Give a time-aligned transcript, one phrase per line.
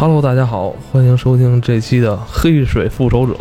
[0.00, 3.34] Hello，大家好，欢迎收听这期的《黑水复仇者》。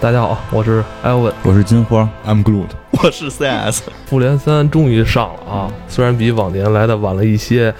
[0.00, 2.68] 大家好，我是 Alvin，，我是金花，I'm Groot，
[3.02, 3.82] 我是 CS。
[4.06, 7.74] 复联三终于上了啊，虽然比往年来的晚了一些，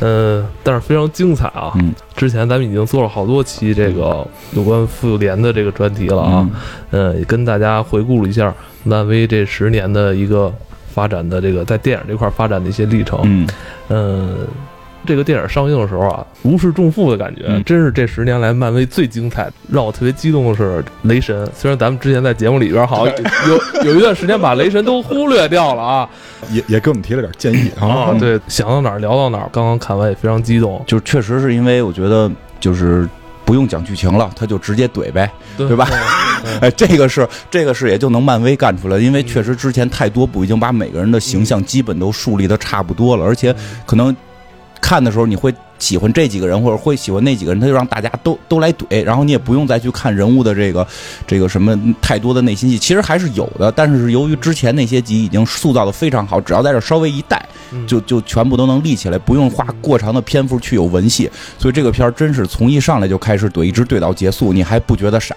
[0.00, 1.72] 嗯，但是非常精彩啊。
[1.76, 6.50] 嗯，之前咱们已经做了好多期这个有关复联的这个专题了啊，
[6.90, 10.52] 嗯，也跟大家回顾了一下漫威这十年的一个
[10.92, 13.18] 发展的这个在电影这块发展的一些历程。
[13.24, 13.48] 嗯，
[13.88, 14.46] 嗯。
[15.06, 19.50] 这个电影上映的时候啊，如释重负的感觉，真是这十年来漫威最精彩。
[19.70, 23.14] 让我特别激动的是雷神，虽然咱们之前在节目里边好像
[23.48, 26.08] 有有一段时间把雷神都忽略掉了啊，
[26.50, 28.12] 也也给我们提了点建议啊。
[28.18, 29.48] 对，想到哪儿聊到哪儿。
[29.52, 33.08] 刚刚看完也非常激动，就确实是因为我觉得就是
[33.44, 35.88] 不用讲剧情了，他就直接怼呗，对吧？
[36.60, 44.14] 哎，这个是这个是也就能漫威干出来，因为确实之前太多部已经把每个人的形象基本都树立的差不多了，而且可能。
[44.80, 45.54] 看的时候你会。
[45.78, 50.86] 喜欢这几个人，或者会喜欢那几个人，他就让大家都都来怼，然后你也不用再去看人物的这个
[51.26, 57.44] 这个什么太多的内心戏，其实还是有的，但是由于之前那些集已经塑造的非常好，只要在这稍微一带，
[57.86, 65.34] 就就全部都能立起来，不用花过长的篇幅去有文戏，所以这个片儿真是从一上来就开始怼，一直怼到结束，你还不觉得傻，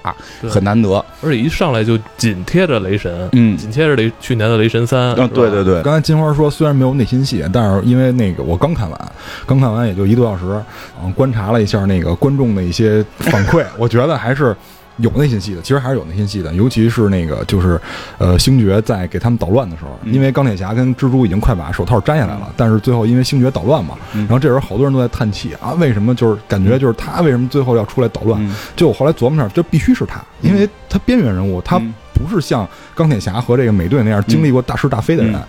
[0.48, 9.12] 很难得，而且一上来就紧贴着雷神，嗯，紧贴着雷去年的雷神三，啊，对对对，刚才金花说虽然没有内心戏，但是因为那个我刚看完，
[9.46, 10.64] 刚看完也就一多小时，
[11.04, 11.12] 嗯。
[11.14, 14.56] 观察了一下那个观众的一些反馈， 我觉得还是
[14.98, 15.62] 有内心戏的。
[15.62, 17.82] 其实还是有内心戏的，尤其是那个就是，
[18.18, 28.40] 呃，星爵在给他们捣乱的时候，因为钢铁侠跟蜘蛛已经快把手套摘下来了，但是最后因为星爵捣乱嘛，然后这时候好多人都在叹气啊，为什么就是感觉就是他为什么最后要出来捣乱？
[28.76, 31.82] 就我后来琢磨下，这必须是他，因为他边缘人物，他
[32.14, 35.42] 不是像钢铁侠和这个美队那样经历过大是大非的人。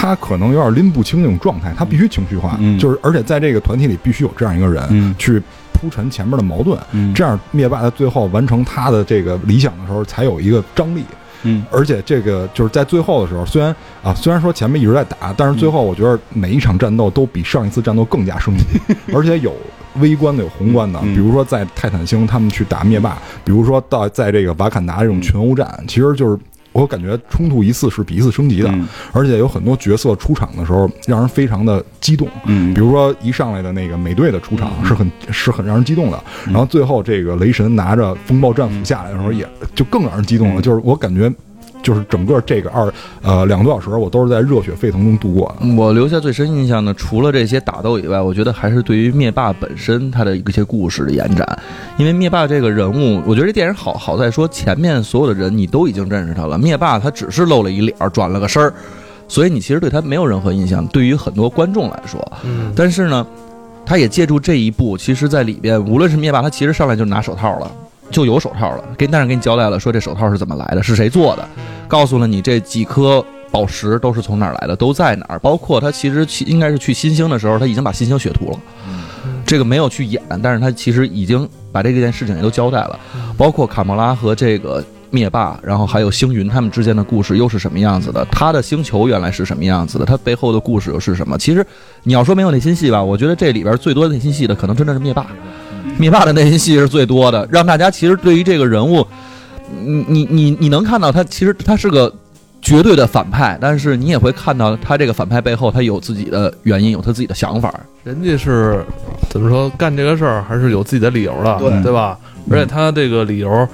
[0.00, 5.42] 他可能有点拎不清那种状态，他必须情绪化，就是而且在这个团体里必须有这样一个人去
[5.72, 6.78] 铺陈前面的矛盾，
[7.12, 11.04] 这样灭霸在最后完成他的这个理想的时候才有一个张力。
[11.42, 18.64] 嗯，而且这个就是在最后的时候，虽然啊，虽然说前面一直在打，但是最后我觉得每一场战斗都比上一次战斗更加升级，
[19.12, 19.52] 而且有
[19.96, 21.00] 微观的，有宏观的。
[21.00, 26.38] 比如说在泰坦星他们去打灭霸，比如说到在这个瓦坎达这种群殴战，其实就是。
[26.80, 28.72] 我感觉冲突一次是比一次升级的，
[29.12, 32.28] 而且有很多角色出场的时候让人非常的激动。
[32.46, 40.62] 嗯，比如说一上来的那个美队的出场是很是很让人激动的，然后最后这个雷神拿着风暴战斧下来的时候，也就更让人激动了。
[40.62, 41.32] 就是我感觉。
[41.82, 45.74] 就是整个这个二呃两个多小时，我都是在热血沸腾中度过的。
[45.76, 51.46] 我留下最深印象呢，除了这些打斗以外，我觉得还是对于灭霸本身他的一些故事的延展。
[51.96, 58.72] 因为灭霸这个人物，我觉得这电影好好在说前面所有的人你都已经认识他了，灭霸他只是露了一脸，转了个身儿，
[59.26, 60.86] 所以你其实对他没有任何印象。
[60.88, 63.26] 对于很多观众来说，嗯，但是呢，
[63.86, 67.70] 他也借助这一步，其实在里边，无论是灭霸，他其实上来就拿手套了。
[68.10, 71.48] 就有手套了，给但是给你交代了，说这手套是怎么来的，是谁做的，
[71.86, 78.58] 告诉了你这几颗宝石都是从哪儿来的，都在哪儿，包括他其实去应该是去新星的时候，他已经把新星血涂了，
[79.46, 82.98] 这个没有去演，但是他其实已经把这件事情也都交代了，
[83.36, 91.38] 包括卡莫拉和这个灭霸，然后还有星云他们之间的故事又是什么样子的，他的星球原来是什么样子的，他背后的故事又是什么？
[91.38, 91.66] 其实
[92.02, 95.26] 你要说没有内心戏吧，我觉得这里边最多内心戏的可能真的是灭霸。
[95.98, 99.06] 灭霸的内心戏是最多的，让大家其实对于这个人物，
[99.84, 102.12] 你你你你能看到他其实他是个
[102.60, 107.72] 绝对的反派，但是你也会看到他这个反派背后他有自己的原因，有他自己的想法。
[108.04, 108.84] 人家是
[109.28, 112.18] 怎么说干这个事儿还是有自己的理由的，对对吧？
[112.50, 113.68] 而且他这个理由。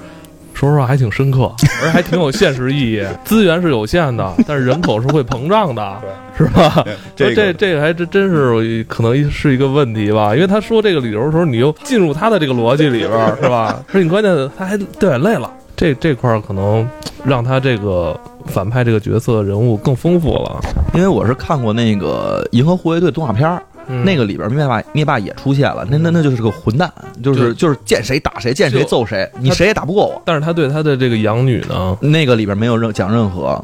[0.55, 1.51] 说实话还挺深刻，
[1.81, 3.05] 而且还挺有现实意义。
[3.25, 6.01] 资源是有限的，但是人口是会膨胀的，
[6.37, 6.83] 是吧？
[7.13, 10.33] 这这这个还真真是可能是一个问题吧。
[10.33, 13.83] 因为他说这个理由的时候，你又进入他的这个逻辑里边，是吧？
[13.91, 16.87] 说你关键他还掉眼泪了，这这块儿可能
[17.25, 20.61] 让他这个反派这个角色人物更丰富了。
[20.93, 23.61] 因为我是看过那个《银河护卫队》动画片儿。
[23.87, 26.91] 那个里边灭霸灭霸也出现了，那那那就是个混蛋，
[27.23, 30.21] 就是就是见谁打谁，见谁揍谁，你谁也打不过我。
[30.25, 33.63] 但是他对他的这个养女呢，那个里边没有任讲任何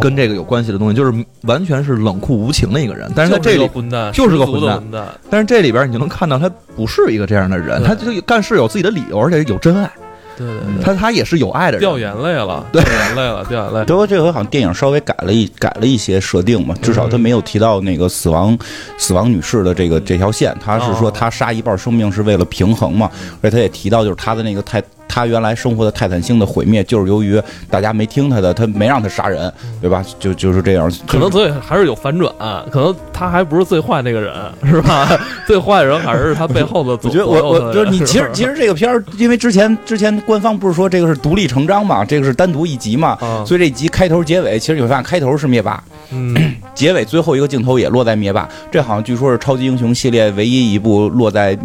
[0.00, 3.10] 跟这个有关系的东西，就是完全是冷酷无情的一个人。
[3.14, 4.60] 但是在这里混蛋就是个混
[4.90, 9.90] 蛋，但是这里边你就能看到他不是一个这样的人，他就干事有自己的理由，而且有真爱。
[10.36, 10.46] 对，
[10.82, 13.84] 他他也是有爱的人，掉眼泪了，掉眼泪了，掉眼泪。
[13.84, 18.56] 德国这回好像电影稍微改了一改了一些设定嘛，至少他没有提到那个死亡
[18.98, 23.10] 死亡女士的这个这条线，他是说他杀一半生命是为了平衡嘛，
[23.40, 24.82] 而且他也提到就是他的那个太。
[25.16, 27.40] 他原来生活的泰坦星的毁灭，就是由于
[27.70, 30.04] 大家没听他的，他没让他杀人，对吧？
[30.20, 30.92] 就就是这样。
[31.06, 32.30] 可能所以还是有反转，
[32.70, 34.34] 可能他还不是最坏那个人，
[34.66, 35.08] 是吧？
[35.48, 36.90] 最坏的人还是他背后的。
[37.02, 43.16] 我觉得我我就是你，其实其实这个片儿，因为之前之前官方不是说这个是独立成章嘛，这个是单独一集嘛，
[43.46, 46.36] 所以这集开头结尾，其实你会发现开头是灭霸，嗯，
[46.74, 51.56] 结尾最后一个镜头也落在灭霸，这好像据说是超级英雄系列唯一一部落在。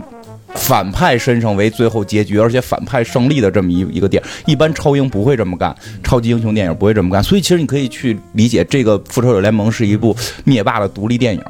[0.56, 11.44] 反派身上为最后结局，而且反派胜利的这么一一个电影，一般超英不会这么干，超级英雄电影不会这么干，所以其实你可以去理解，这个复仇者联盟是一部灭霸的独立电影，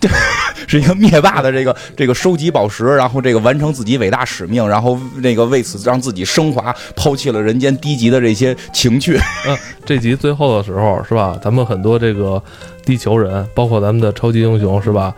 [0.00, 0.10] 对，
[0.66, 9.18] 是一个灭霸的这个这个收集宝石，然后这个完成自己伟大使命，然后那个为此让自己升华，抛弃了人间低级的这些情趣。
[9.46, 11.38] 嗯， 这集最后的时候是吧？
[11.42, 12.42] 咱们很多这个
[12.84, 15.14] 地球人，包括咱们的超级英雄是吧？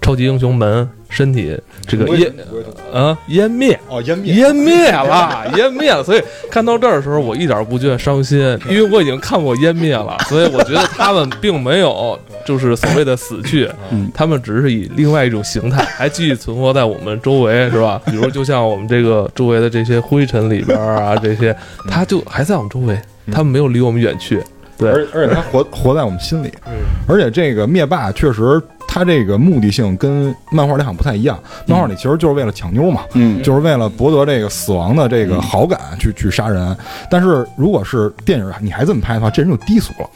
[0.00, 2.30] 超级英雄们身体这个湮
[2.92, 3.78] 啊湮灭。
[3.88, 4.34] 哦湮灭。
[4.34, 8.38] 湮灭了 湮灭了，所以看到这儿的时候，我一点不觉得伤心，
[8.68, 13.68] 因为我已经看过湮灭了，所以我觉得他们并没有就是所谓的死去，
[14.14, 18.00] 他们只是以另外一种形态还继续存活在我们周围，是吧？
[18.06, 21.56] 比如就像我们这个周围的这些灰尘里边啊，这些
[21.88, 22.96] 他就还在我们周围，
[23.32, 24.42] 他们没有离我们远去，
[24.76, 26.52] 对，而而且他活活在我们心里，
[27.08, 28.60] 而且这个灭霸确实。
[28.96, 36.74] 他这个目的性跟漫画里好像不太一样，漫画里其实就是为了抢妞嘛，嗯，就是为了博得这个死亡的这个好感去去杀人。
[37.10, 40.08] 但是如果是电影，你还这么拍的话，这人就低俗了，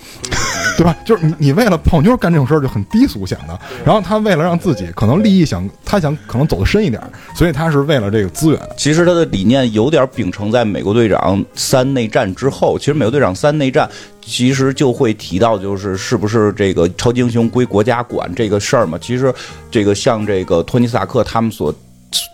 [0.81, 0.97] 对吧？
[1.05, 3.61] 就是你你为了泡妞干这种事儿就很低俗显得。
[3.85, 6.99] 然后他为了让自己可能利益想，他想可能走得深一点，
[7.35, 8.59] 所以他是为了这个资源。
[8.79, 12.79] 其实他的理念有点秉承在美国队长三内战之后。
[12.79, 13.87] 其实美国队长三内战。
[14.23, 18.99] 其实就会提到，就是是不是这个超级英雄归国家管这个事儿嘛？
[19.01, 19.35] 其实，
[19.71, 21.75] 这个像这个托尼斯塔克他们所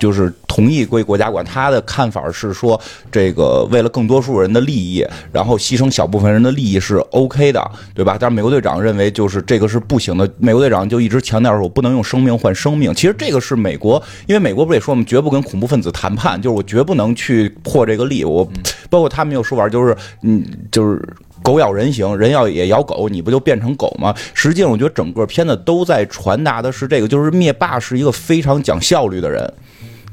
[0.00, 2.81] 就是同意归国家管，他的看法是说，
[3.11, 8.17] 这个为了更多数人的利益，然后牺牲小部分人的利益是 OK 的，对吧？
[8.19, 10.28] 但是美国队长认为就是这个是不行的。
[10.38, 12.94] 美国队长就一直强调说，我不能用生命换生命。
[12.94, 18.25] 其实这个是美国，因为美国不也说我们绝不跟恐怖分子谈判，就是我绝不能去破这个例。
[18.25, 18.46] 我
[18.88, 21.02] 包括他们有说法，就是嗯，就是。
[21.43, 24.15] 狗咬人行，人要也咬狗，你不就变成狗吗？
[24.35, 29.53] 实际上，我觉得整个片子都在传达的是这个，就是灭霸是一个非常讲效率的人。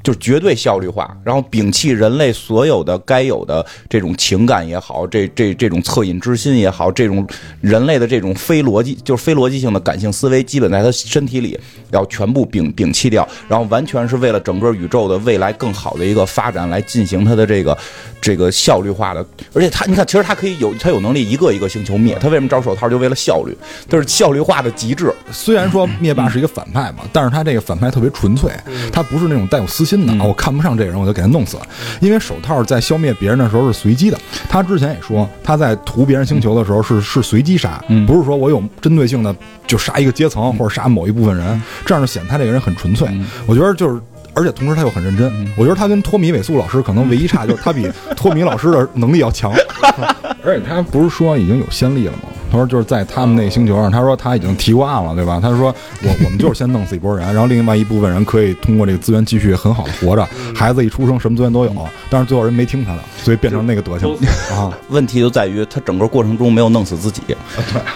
[0.03, 7.25] 就是绝对效率化，然后摒弃人类所有的该有的这种情感也好，这这这种恻隐之心也好，这种
[7.61, 11.57] 人类的这种非逻辑，就是非逻辑性的感性思维，基本在他身体里
[11.91, 17.77] 要全部摒摒弃掉，然后完全是为了整个宇宙的未来更好的一个发展来进行他的这个
[18.19, 19.25] 这个效率化的。
[19.53, 22.89] 而且他，你看，其实他可以有他有能力一个一个星球灭，他为什么招手套？
[22.89, 23.55] 就为了效率，
[23.87, 25.13] 就是效率化的极致。
[25.31, 28.51] 虽然说灭霸是一个反派嘛，但是他这个反派特别纯粹，
[28.91, 29.92] 他不是那种带有私心。
[30.19, 31.67] 我看不上这人，我就给他弄死了。
[31.99, 34.19] 因为手套在消灭别人的时候是随机的。
[34.49, 39.35] 他之前也说，他在屠别人星球的时候是是随机杀，不是说我有针对性的
[39.65, 43.07] 就杀一个阶层或者杀某一部分人，这样就显他这个人很纯粹。
[43.45, 44.01] 我觉得就是，
[44.33, 45.31] 而且同时他又很认真。
[45.55, 49.53] 我觉得他跟托米·韦素老师可能唯一差就是他比托米老师的能力要强。
[50.45, 52.29] 而且他不是说已经有先例了吗？
[52.51, 55.39] 他说就是在他们那个星球上，他说他已经提过案了，对吧？
[55.41, 61.73] 他说我我们就是先弄死一波人，然后另外一部分人可以通过这个资源继续很好的活着，孩子一出生什么资源都有。
[62.09, 64.13] 但是最后人没听他的，所以变成那个德行
[64.51, 64.71] 啊。
[64.89, 67.21] 问题就在于他整个过程中没有弄死自己，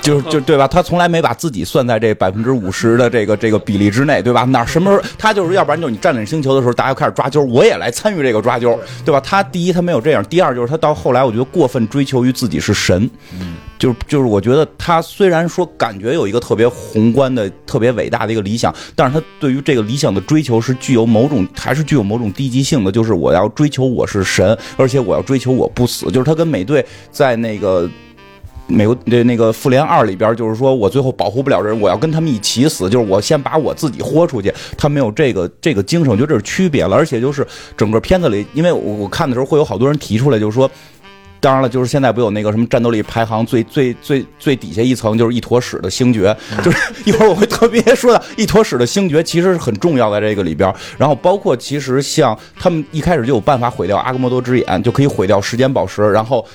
[0.02, 0.68] 就是就对吧？
[0.68, 4.44] 他从来没把自己算在这百分之五十的这个这个比例之内，对吧？
[4.46, 9.20] 哪什么时候他就是要不然就是你占领星球的时候，大家开始抓阄，我也来参与这个抓阄，对吧？
[9.22, 13.10] 他第一他没有这样，第二就是他到后来我觉得过分追求于自己是神。
[13.80, 22.92] 就是就是，我觉得他虽然说感觉有一个特别宏观的、特别伟大的一个理想，但是他对于这个理想的追求是具有某种，还是具有某种低级性的。
[22.92, 26.08] 就是我要追求我是神，而且我要追求我不死。
[26.08, 27.88] 就是他跟美队在那个
[28.68, 32.90] 美国那那个复联二里边，就是说我最后保护不了人，我要跟他们一起死。
[32.90, 34.54] 就是我先把我自己豁出去。
[34.78, 36.96] 他没有这个这个精神，我觉得这是区别了。
[36.96, 40.70] 而且就是整个片子里，因为我我看的时候会有好多人提出来，就是说。
[41.40, 50.74] 当然了，就是现在不有那个什么战斗力排行最最最最底下一层，就是一坨屎的星爵，就是一会儿我会特别说的一坨屎的星爵，其实是很重要在这个里边。
[50.98, 56.02] 然后包括其实像他们一开始就有办法毁掉阿格莫多之眼，就可以毁掉时间宝石。
[56.12, 56.46] 然后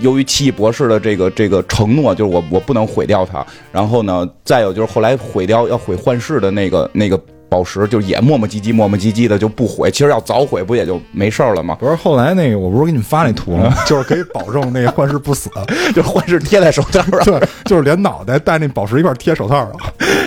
[0.00, 3.44] 由于奇异博士的这个这个承诺，就是我我不能毁掉它。
[3.72, 7.18] 然后呢，再有就是后来毁掉要毁幻视的那个那个。
[7.48, 11.76] 宝石就也磨磨唧唧、磨磨唧唧的就不毁，其实要早毁不也就没事了吗？
[11.78, 13.76] 不是后来那个，我不是给你们发那图了吗？
[13.86, 15.48] 就是可以保证那个幻视不死，
[15.94, 19.72] 就幻视贴在手套上， 对，就是连脑袋带那宝石一块贴手套上，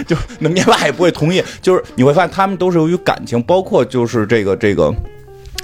[0.07, 1.43] 就那灭霸也不会同意。
[1.61, 4.93] 就是你会发现他们都是由于感情，包括就是这个这个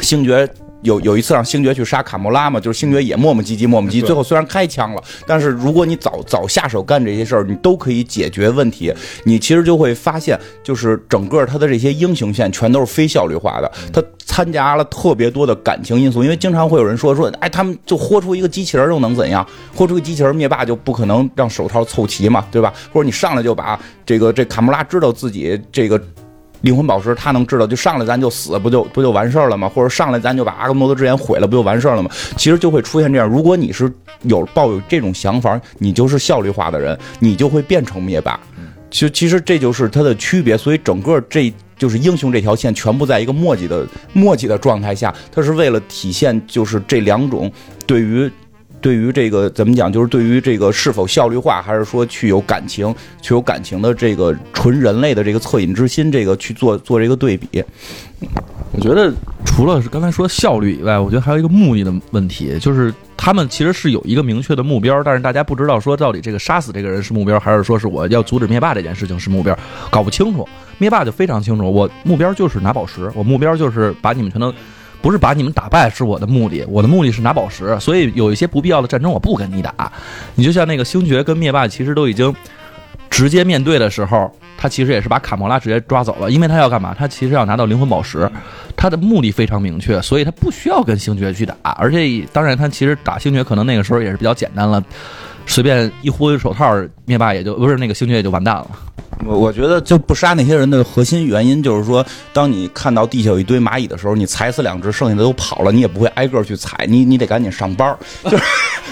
[0.01, 0.47] 星爵。
[0.85, 8.93] 有有一次让星爵去杀卡莫拉嘛，就是星爵也磨磨唧唧磨磨唧，最后虽然开枪了，但是如果你早早下手干这些事儿，你都可以解决问题。
[9.23, 16.23] 你其实就会发现，就是整个他的这些英雄线全都是非效率化的，他参加了特别多的感情因素。
[16.23, 19.45] 因为经常会有人说说，哎，他们就豁出一个机器人又能怎样？
[19.73, 22.71] 豁出个机器人灭霸就不可能让手套凑齐嘛，对吧？
[22.93, 25.99] 或者你上来就把这个这卡莫拉知道自己这个。
[26.65, 29.69] 灵魂宝石，他能知道，就上来咱就死，不就不就完事儿了吗？
[29.69, 32.09] 或者上来咱就把阿格莫德之眼毁了，不就完事儿了吗？
[32.35, 33.29] 其实就会出现这样。
[33.29, 33.89] 如果你是
[34.23, 38.39] 有抱有这种想法，你就是效率化的人，你就会变成灭霸。
[38.89, 40.57] 其，其实这就是它的区别。
[40.57, 47.51] 所以，整个这就是英雄这条线全部在一个墨迹的墨迹的状态下，它是为了体现就是这两种
[47.85, 48.31] 对于。
[48.85, 57.63] 对于这个怎么讲，就是对于这个是否效率化，还是说去有感情、去有感情的这个纯人类的这个恻隐之心，这个去做做这个对比。
[58.73, 59.11] 我觉得
[59.43, 69.57] 除了是刚才说效率以外，我觉得还有一个目的的问题，就是他们其实是有一个明确的目标，但是大家不知道说到底这个杀死这个人是目标，还是说是我要阻止灭霸这件事情是目标，
[69.89, 70.47] 搞不清楚。
[70.77, 74.53] 灭霸就非常清楚，我目标就是拿宝石，我目标就是把你们全都。
[75.05, 79.91] 不是把你们打败是我的目的，我的目的是拿宝石，所以有一些不必要的战争我不跟你打。
[80.33, 82.33] 你就像那个星爵跟灭霸，其实都已经
[83.07, 86.91] 直接面对的时候，他其实也是把卡莫拉直接抓走了，因为他要干嘛？
[86.97, 88.27] 他其实要拿到灵魂宝石，
[88.75, 91.55] 他的目的非常明确，所以他不需要跟星爵去打。
[91.77, 94.83] 而且当然，他其实打星爵可能那个时候也是比较简单了，
[95.45, 96.75] 随便一挥手套，
[97.05, 98.67] 灭霸也就不是那个星爵也就完蛋了。
[99.25, 108.43] 我我觉得就不杀那些人的核心原因就是说，当你看到地下有一堆蚂蚁的时候，你踩死两只，剩下的都跑了，你也不会挨个去踩，你你得赶紧上班就是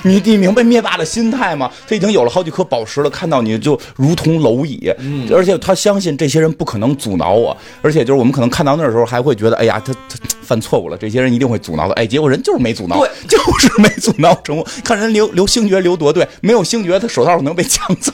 [0.04, 1.70] 你你明白灭霸的心态吗？
[1.88, 4.90] 他已经有了好几颗宝石了，看到你就如同蝼蚁，
[5.30, 14.66] 而且他相信这些人不可能阻挠我，而且就是我们可能看到那时候还会觉得，哎呀，他他犯错误了，这些人一定会阻挠的，哎，结果人就是没阻挠，对， 就是没阻挠成功。
[14.86, 18.12] 看人留留星爵留多对，没有星爵，他手套能被抢走。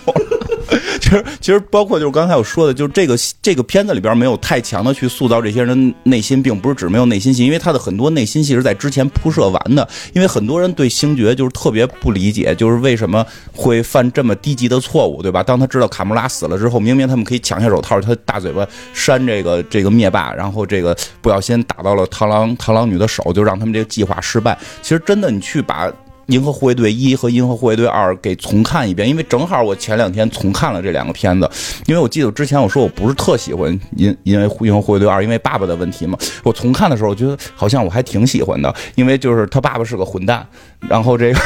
[1.01, 9.87] 其实其实包括就是刚才我说的，就是这个这个片子里边没有太强的去塑造这些人内心，并不是指没有内心戏，因为他的很多内心戏是在之前铺设完的。
[10.13, 15.41] 因为很多人对星爵就是特别不理解，就是为什么会犯这么低级的错误，对吧？
[15.41, 24.55] 当他知道卡穆拉死了之后，明明他们可以抢下手套，他大嘴巴扇这个这个灭霸，然后这个不小心打到了螳螂螳螂女的手，就让他们这个计划失败。
[24.83, 25.91] 其实真的，你去把。
[26.29, 31.49] 银河护卫队一和银河护卫队二给重看一遍，因为正好我前两天重看了这两个片子，
[31.85, 36.17] 因为我记得之前我说我不是特喜欢银因为银河护卫队二，因为爸爸的问题嘛。
[36.43, 40.47] 我重看的时候，我觉得好像我还挺喜欢的，因为就是他爸爸是个混蛋，
[40.87, 41.39] 然后这个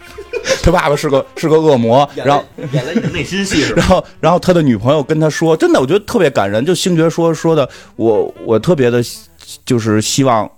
[0.62, 9.02] 他爸爸是个是个恶魔，然后演了你的内心戏，然后然后他的女朋友跟他说，真的我觉得特别感人，就星爵说说的，我我特别的，
[9.66, 10.50] 就是希望。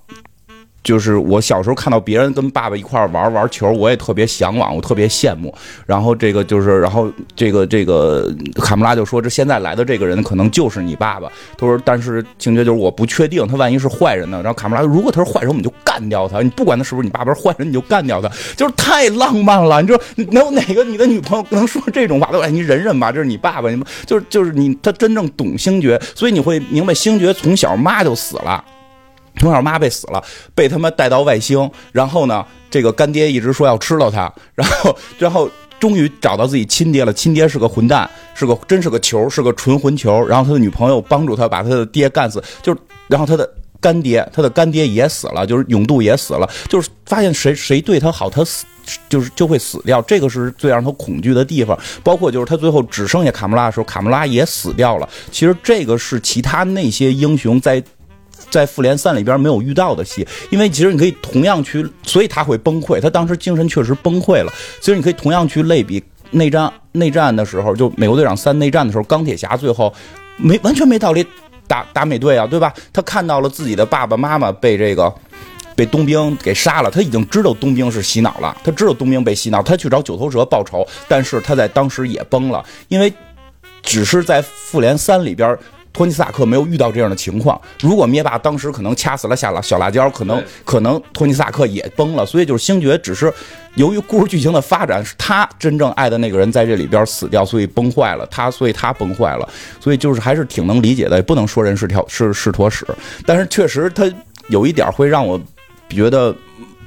[0.84, 5.52] 就是我小时候看到别人跟爸爸一块玩玩球，我也特别向往，我特别羡慕。
[5.86, 11.26] 然后这个就是，然后这个这个卡穆拉就说：“这现在来的这个人可能就是你爸爸。”
[11.56, 16.42] 他说：“但是情节就是我不确定，他万一是坏人呢？”然后卡穆拉说：“如果他是坏人，我们就干掉他。
[16.42, 18.28] 你不管他是不是你爸爸是坏人，你就干掉他。
[18.54, 19.80] 就是太浪漫了。
[19.80, 22.30] 你说能有哪个你的女朋友能说这种话？
[22.30, 23.70] 都哎，你忍忍吧，这是你爸爸。
[23.70, 28.62] 你就是就是你，他真正懂星爵，所以你会明白，星爵从小妈就死了。”
[29.38, 30.22] 从小妈被死了，
[30.54, 35.50] 被他妈带到外星，然后呢，这个干爹一直说要吃了他，然后，然后
[35.80, 37.12] 终于找到自己亲爹了。
[37.12, 40.24] 亲爹是个混蛋，是个真是个球，是个纯混球。
[40.26, 48.64] 然后他的女朋友帮助他把他的爹干死，就是，然后他的干爹，他的干爹也死了，就是永度也死了，就是发现谁谁对他好，他死
[49.08, 50.00] 就是就会死掉。
[50.02, 51.76] 这个是最让他恐惧的地方。
[52.02, 55.08] 包括就是他最后只剩下卡穆拉的时候，卡穆拉也死掉了。
[55.32, 57.82] 其实这个是其他那些英雄在。
[58.50, 63.00] 在复联三里边没有遇到的戏，因为其实你可以同样去，所以他会崩溃。
[63.00, 64.52] 他当时精神确实崩溃了。
[64.80, 69.92] 其实你可以同样去类比内战，内战的时候，就美国队长三内战的时候，钢铁侠最后
[70.36, 71.26] 没完全没道理
[71.66, 72.72] 打打美队啊，对吧？
[72.92, 75.12] 他看到了自己的爸爸妈妈被这个
[75.74, 83.12] 被冬兵给杀了，他已经知道冬兵是洗脑了，他知道冬兵被洗脑，他去找九头蛇报仇，但是他在当时也崩了，因为
[83.82, 85.58] 只是在复联三里边。
[85.94, 87.58] 托尼斯塔克没有遇到这样的情况。
[87.80, 92.26] 如果灭霸当时可能掐死了小辣小辣椒，可能可能托尼斯塔克也崩了。
[92.26, 93.32] 所以就是星爵只是
[93.76, 98.26] 由于故事剧情的发展，是他真正爱的那个人在这里边死掉，所以崩坏了。
[98.26, 99.48] 他所以他崩坏了。
[99.80, 102.84] 所以就是还是挺能理解的，也不能说人是条是是坨屎。
[103.24, 104.12] 但是确实他
[104.48, 105.40] 有一点会让我
[105.88, 106.34] 觉得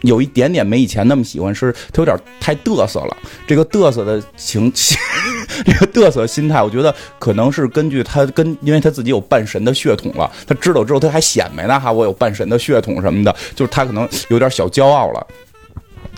[0.08, 3.18] 有一点点没以前那么喜欢，是他有点太嘚瑟了。
[3.46, 4.72] 这个嘚瑟的情，
[5.66, 15.28] 这个嘚瑟心态，我觉得可能是根据他跟，因为他自己有半神的血统了，他知道之后他还显摆呢哈，我有半神的血统什么的，就是他可能有点小骄傲了。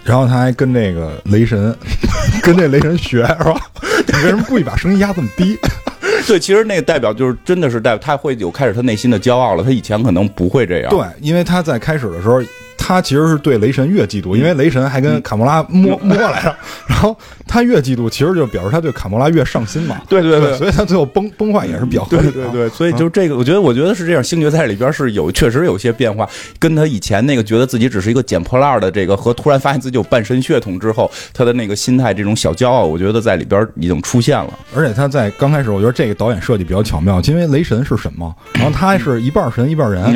[0.06, 1.76] 然后他还跟那个雷神，
[2.42, 3.60] 跟那雷神学是吧？
[4.08, 5.58] 你为什么故意把声音压这么低？
[6.28, 10.90] 对，其实那个代表就是真的是代表他会有开始他内心的骄傲了，他以前可能不会这样。
[10.90, 12.42] 对，因为他在开始的时候。
[12.90, 16.56] 他其实是对雷神越嫉妒，因为雷神还跟卡莫拉摸摸来着，
[16.90, 17.16] 然后
[17.46, 20.02] 他越嫉妒，其实就表示他对卡莫拉越上心嘛。
[20.10, 22.32] 对对对，所以他最后崩崩坏也是比较合理。
[22.32, 26.28] 对对对，所以就这个，我觉得我觉得是这样，星爵在里边是有确实有些变化，
[26.58, 34.52] 跟他以前那个觉得自己只是一个捡破烂的这个，和突然发现自己有半神血统之后，他的那个心态这种小骄傲，我觉得在里边已经出现了。
[34.76, 40.12] 而且他在刚开始，我觉得这个导演设计比较巧妙，因为雷神是神嘛，然后他是一半神一半人，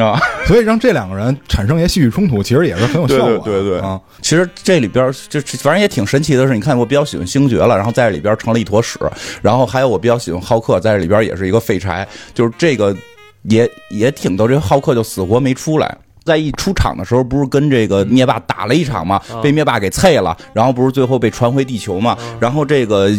[0.47, 3.39] 所以让这两个人产生一些戏剧冲突，其实也是很有效果。
[3.43, 8.99] 对对啊，其实这里边就反正也挺神奇的是，你看我比较喜欢星爵了，然后在这里边成了一坨屎，
[9.41, 12.95] 然后还有我比较喜欢浩克，在这里边也是一个废柴，就是这个
[13.43, 23.11] 也也挺逗，这浩克就死活没出来，在一出场的时候不是跟这个灭霸打了一场嘛，被灭霸给啐了，然后不是最后被传回地球嘛，然后这个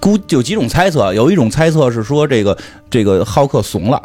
[0.00, 2.56] 估有几种猜测，有一种猜测是说这个
[2.88, 4.02] 这个浩克怂了，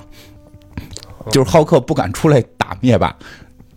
[1.31, 3.15] 就是浩克不敢出来打灭霸。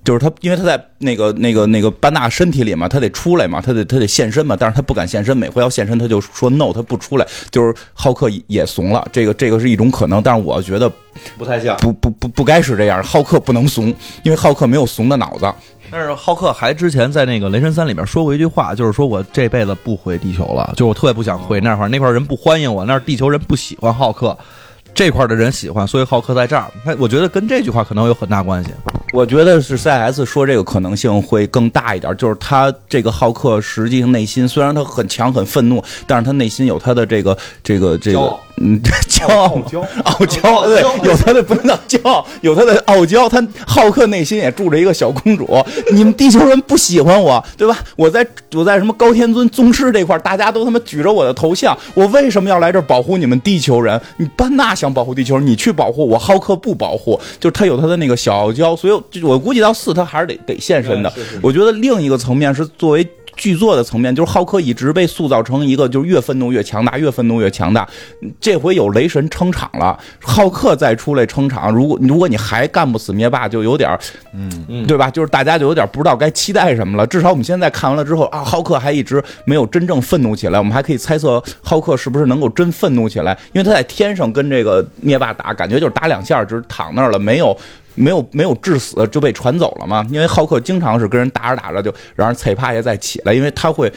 [0.08, 10.90] 就是他，因为他在那个、那个、那个班纳身体里嘛，他得出来嘛，他得他得现身嘛，但是他不敢现身，每回要现身他就说 no，他不出来，就是浩克也怂了，这个这个是一种可能，但是我觉得
[11.36, 13.88] 不太像，不不不不该是这样，浩克不能怂，
[14.22, 15.52] 因为浩克没有怂的脑子。
[15.90, 24.34] 但是浩克还之前在那个雷神三里边说过一句话，就是说我这辈子不回地球了，就我特别不想回那块儿，那块儿人不欢迎我，那地球人不喜欢浩克。
[24.98, 26.64] 这块的人喜欢，所以浩克在这儿。
[26.84, 28.70] 他我觉得跟这句话可能有很大关系。
[29.12, 38.36] 我觉得是 CS 说这个可能性会更大一点，就是他这个浩克实际上内心虽然他很强很愤怒，但是他内心有他的这个这个这个。
[38.60, 39.60] 嗯， 骄傲，
[40.04, 43.28] 傲娇，对，有他的不能叫骄傲，有他的傲娇。
[43.28, 45.48] 他浩克内心也住着一个小公主。
[45.92, 47.78] 你们地球人不喜欢我，对吧？
[47.96, 51.76] 我在我在什么高天尊宗师这块，大家都他妈举着我的头像。
[51.94, 54.00] 我为什么要来这儿保护你们地球人？
[54.16, 57.18] 你班纳想保护地球，你去保护我，浩克不保护。
[57.38, 61.12] 就是他有他的那个小傲娇，所以我估计到四他还是得得现身的。
[61.42, 63.06] 我觉得另一个层面是作为。
[63.38, 67.88] 剧作的层面，就是浩克一直被塑造成一个，就是越愤怒越强大，越愤怒越强大。
[68.38, 73.96] 这回有雷神撑场了，浩克再出来撑场，如果如果你还干不死灭霸，就有点，
[74.34, 75.08] 嗯，对吧？
[75.08, 77.06] 就是大家就有点不知道该期待什么了。
[77.06, 87.56] 至少我们现在看完了之后啊，浩克还一直没有真正愤怒起来，我们还可以猜测浩克是不是能够真愤怒起来，因为他在天上跟这个灭霸打，感觉就是打两下，就是躺那儿了，没有。
[87.98, 90.06] 没有没有致死就被传走了嘛？
[90.10, 93.92] 因为浩克经常是跟人打着打着就让人踩趴下再起来，因为他会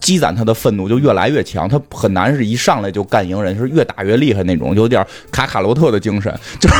[0.00, 6.74] 积攒他的愤怒就越来越强，他很难是一上来就干赢人，是越打越厉害那种，有点卡卡罗特的精神，就是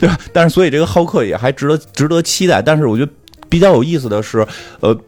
[0.00, 0.18] 对吧？
[0.32, 2.60] 但是所以这个浩克也还值得值得期待。
[2.60, 3.12] 但是我觉得
[3.48, 4.46] 比较有意思的是，
[4.80, 4.98] 呃，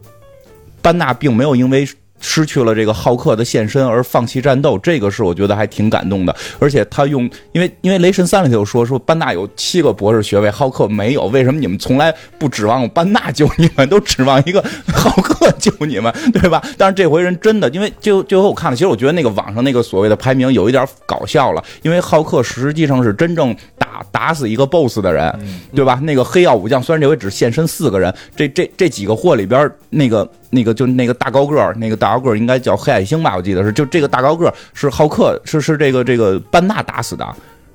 [0.81, 1.89] 班纳并没有因为。
[2.21, 6.35] 失去了这个浩克的现身而放弃战斗，这个是我觉得还挺感动的。
[6.59, 16.63] 而且他用，因为因为雷神三里头说说班纳有七个博士学位，浩克没有，为什么你们从来不指望班纳救你们，都指望一个浩克救你们，对吧？
[16.77, 25.35] 但是这回人真的，因为就就我看了，其实我觉得那个网上那个所谓的排名有一点搞笑了，因为浩克实际上是真正打打死一个 BOSS 的人，
[25.75, 25.99] 对吧？
[26.03, 30.31] 那个黑曜武将虽然这回只现身四个人，这这这几个货里边那个。
[30.53, 33.37] 那个就那个大高个儿，那个大高个儿应该叫黑矮星吧？
[33.37, 37.27] 我记得是，就这个大高个儿是浩克，是是这个这个班纳打死的，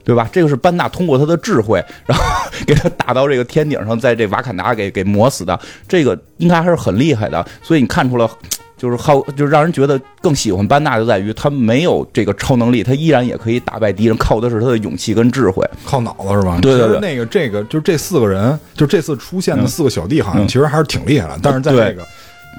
[0.04, 0.30] 对吧？
[0.32, 2.24] 这个是班纳通过他的智慧，然后
[2.66, 7.46] 给他打到这个天顶上，在这瓦坎达给给磨死的，这个应该还是很厉害的。
[7.64, 8.30] 所以你看出了，
[8.78, 16.60] 就是浩，就是让人觉得更喜欢班纳，就在于他没有这个超能力，他依然也可以打败敌人，靠的是他的勇气跟智慧，靠脑子是吧？
[16.62, 17.00] 对对对。
[17.00, 22.06] 那个这个就这四个人，就这次出现的四个小弟，好像其实还是挺厉害的，但是在这个。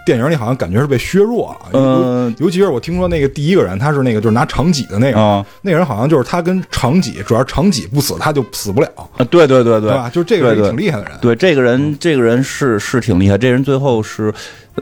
[0.05, 9.25] 电影里好像感觉是被削弱了，嗯，尤其是我听说那个第一个人，他是那个就是拿长戟的那个，那个人好像就是他跟长戟，主要长戟不死，他就死不了啊。
[9.31, 10.11] 对对对对，吧？
[10.11, 11.13] 就这个挺厉害的人。
[11.21, 14.33] 对，这个人这个人是是挺厉害，这人最后是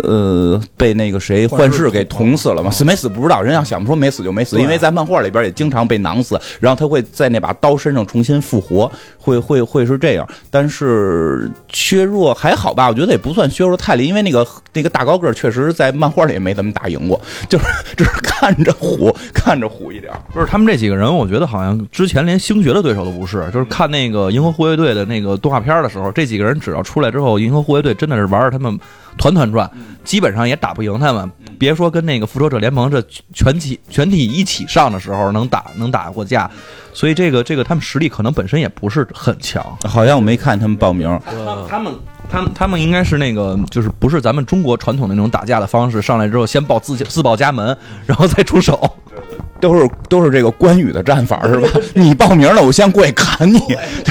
[0.02, 2.70] 呃，被那个谁幻视给捅死了嘛？
[2.70, 10.28] 死没死不知道，人要想说没死就没死，因为在漫画里边也经常被囊死，然后他会在那把刀身上重新复活，会会会是这样。
[10.50, 17.64] 但是削弱还好吧，我觉得也不算削弱太厉，因为那个那个大高个确实在漫画里也没怎么打赢过，就是
[17.96, 20.12] 只是看着虎，看着虎一点。
[20.32, 28.76] 不是他们这几个人，我觉得好像之前连星爵的对手都不是，就是看那个银河护卫队的那个动画片的时候，这几个人只要出来之后，银河护卫队真的是玩着他们。
[29.16, 29.70] 团团转，
[30.04, 31.30] 基本上也打不赢他们。
[31.58, 36.50] 别说跟那个复仇者联盟这全体全体一起上的时候能打能打过架，
[36.92, 39.64] 所以这个这个他们实力可能本身也不是很强。
[39.84, 41.08] 好像我没看他们报名。
[41.68, 41.94] 他们
[42.28, 48.96] 他们他们应该是那个就是不是咱们中国传统的那种打架的方式，上来之后先报自自报家门，然后再出手。
[49.64, 51.66] 都是都是这个关羽的战法是吧？
[51.94, 53.58] 你报名了，我先过去砍你。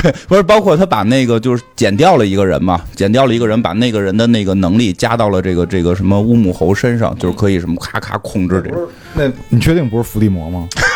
[0.01, 8.89] 对， 不是包括他把那个就是减掉了一个人嘛，减掉了一个人，把那个人的那个能力加到了这个这个什么乌木猴身上，就是可以什么咔咔控制这个。
[9.13, 10.67] 那你确定不是伏地魔吗？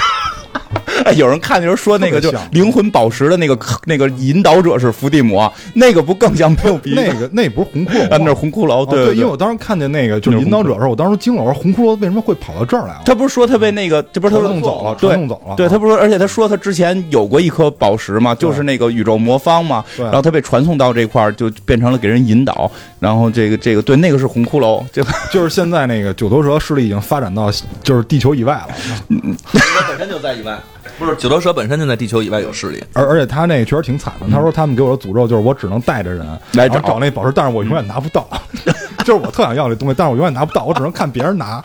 [1.15, 6.93] 有人看的时候说那个就灵魂宝石的那个那个引导者是伏地魔，那个不更像没有鼻？
[6.95, 8.17] 那个那不是红骷髅 啊？
[8.19, 8.85] 那是红骷髅。
[8.85, 13.01] 对，因为我当时看见那个就是引导者的时候，我当时惊了，我说红骷髅为什么会跑到这儿来了？
[13.05, 14.95] 他不是说他被那个这不是他弄走了？
[14.99, 15.55] 对，弄走了。
[15.55, 22.69] 对他不是说，而且他说他之前有过一颗宝石嘛，就是那个宇宙魔方嘛，然后他被传送到这块儿，就变成了给人引导。
[22.99, 27.51] 然后这个这个对，那个是红骷髅，就 就是现在那个九头蛇势力已经发展到
[27.83, 28.69] 就是地球以外了。
[29.09, 30.56] 嗯，他本身就在以外。
[30.97, 34.27] 不是九头蛇本身就在地球以外有势力，而而且他那确实挺惨的。
[34.31, 38.27] 他说他们给我的诅咒就是我只能带着人来找找那宝石，但是我永远拿不到。
[39.05, 41.63] 就是我特想要这东西，但是我永远拿不到，我只能看别人拿。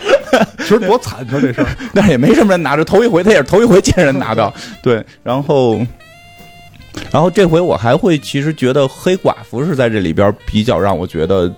[0.59, 1.67] 其实多惨，你说这事儿。
[1.95, 4.53] 但是也没什么人拿着，头一回他也是头一回见人拿到。
[4.83, 5.79] 对，然后，
[7.11, 11.53] 然后这回我还会其实觉得黑寡妇是在这里边比较让我觉得，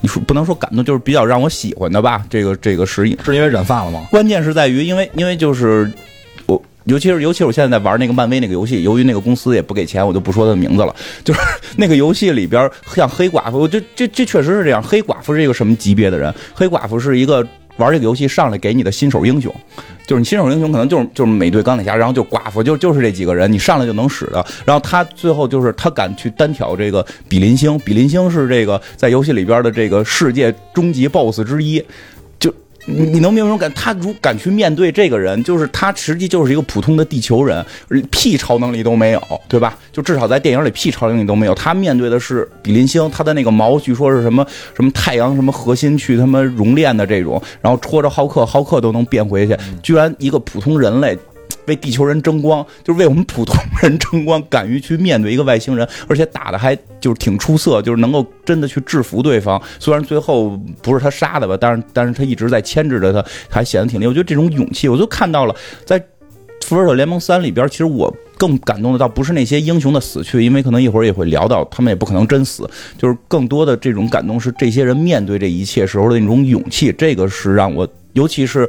[0.00, 2.24] 你说不能说感动，就是比较让我喜欢的吧。
[2.28, 4.06] 这个这个是是因为染发了吗？
[4.10, 5.90] 关键是在于，因为因为就是。
[6.88, 10.94] 尤其是尤其是我现在在玩那个漫威那个游戏，由于那个公司也不给钱，我就不说他的名字了。
[11.22, 11.40] 就是
[11.76, 14.82] 那个游戏里边，像黑寡妇，这这这确实是这样。
[14.82, 16.34] 黑寡妇是一个什么级别的人？
[16.54, 17.46] 黑寡妇是一个
[17.76, 19.54] 玩这个游戏上来给你的新手英雄，
[20.06, 24.44] 就是你新手英雄可能就是就是美队、钢铁侠，然后就寡妇，就就是这几个人，你上来就能使的。
[24.64, 31.84] 然后他最后就是他敢去单挑这个比邻星，比邻星是这个在游戏里边的这个世界终极 BOSS 之一。
[32.88, 33.70] 你你能明白感？
[33.74, 37.64] 他如敢去面对这个人，就是他实际就是一个普通的地球人，
[38.10, 39.76] 屁超能力都没有，对吧？
[39.92, 41.54] 就至少在电影里屁超能力都没有。
[41.54, 51.16] 他面对的是比邻星，他的那个毛据说是什么什么太阳什么核心去他妈熔炼的这种，然后戳着浩克，浩克都能变回去，居然一个普通人类。
[51.68, 59.62] 为地球人争光，就是为我们普通人争光，敢于去面对一个外星人，而且打的还就是挺出色，就是能够真的去制服对方。
[59.78, 64.08] 虽然最后不是他杀的吧，但是但是他一直在牵制着他，还显得挺厉害。
[64.08, 65.54] 我觉得这种勇气，我就看到了
[65.84, 66.00] 在
[66.66, 67.68] 《复仇者联盟三》里边。
[67.68, 72.68] 其实我更感动的倒不是那些英雄的死去，因为可能一会儿也会聊到，他们也不可能真死。
[72.96, 78.68] 就是更多的这种感动是这些人面对这一切时候的那种勇气，这个是让我，尤其是。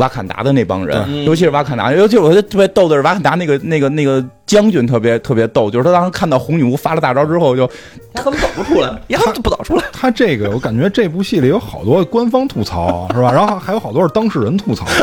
[0.00, 7.70] 瓦坎达的那帮人，尤其是瓦坎达，尤其我觉得特别逗的是瓦坎达那个那个那个将军特别特别逗，就是他当时看到红女巫发了大招之后，就
[8.14, 8.90] 他怎么走不出来？
[9.10, 9.84] 他就不走出来。
[9.92, 13.30] 他这个我感觉这部戏里有好多官方吐槽，是吧？
[13.30, 14.86] 然后还有好多是当事人吐槽。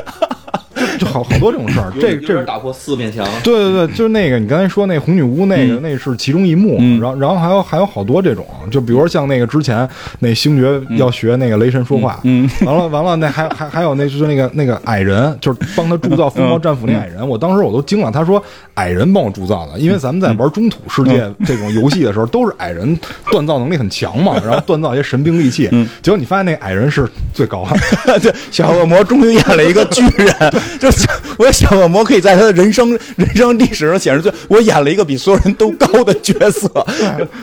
[0.98, 3.26] 就好好多这种事儿，这这是打破四面墙。
[3.44, 6.78] 对对对，就是那个你刚才说那红女巫那个，那是其中一幕。
[7.00, 9.88] 然后然后还有还有好多这种，就比如像那个之前
[10.20, 18.12] 那星爵要学那个雷神说话，嗯，完了完了，那还还还有那就是那个那个矮人，就是帮他铸造 风暴战斧那矮人，我当时我都惊了。
[18.12, 18.42] 他说
[18.76, 25.70] 矮人帮我铸造的，因为咱们在玩中土世界这种游戏的时候，都是矮人锻造能力很强嘛，然后锻造一些神兵利器。
[26.02, 27.66] 结果你发现那矮人是最高
[28.06, 30.34] 的， 对，小恶魔终于演了一个巨人。
[31.38, 36.68] 我小恶魔可以在他的人生人生历史上显示最，我演了一个比所有人都高的角色，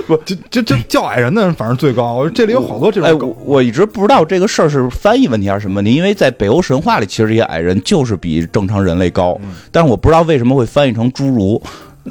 [0.07, 2.28] 不，这这这叫矮人的人反正最高。
[2.30, 11.62] 这里有好多这种，哎，我一直不知道这个事儿是翻译问题还是什么问题，因为在北欧神话里，其实这些矮人就是比正常人类高，但是我不知道为什么会翻译成侏儒。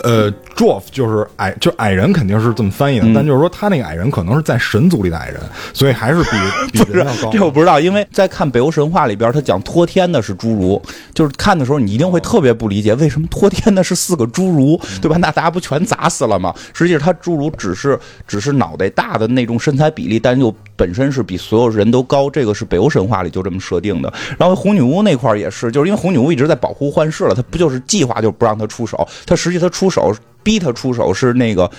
[0.01, 5.39] 呃，dwarf 就是矮，就矮人肯定是这么翻译的，但就是说他那个矮人可能是在神族里的矮人，
[5.73, 6.29] 所以还是比
[6.83, 7.29] 比人要高。
[7.31, 10.81] 这我不知道，因为在看北欧神话里边，他讲托天的是侏儒，
[11.13, 15.15] 就是看的时候你一定会特别不理解，为什么托天的是四个侏儒，对吧？
[15.17, 16.51] 那大家不全砸死了吗？
[16.73, 24.11] 实际上他侏儒只是只是脑袋大的那种身材比例，但又本身是比所有人都高，这个是北欧神话里就这么设定的。
[24.39, 29.83] 然后红女巫那块也是，就是因为红女巫一直在保护幻视了，他不就是计划就不让他出手，他实际他出。
[29.83, 31.69] 出手逼他出手是那个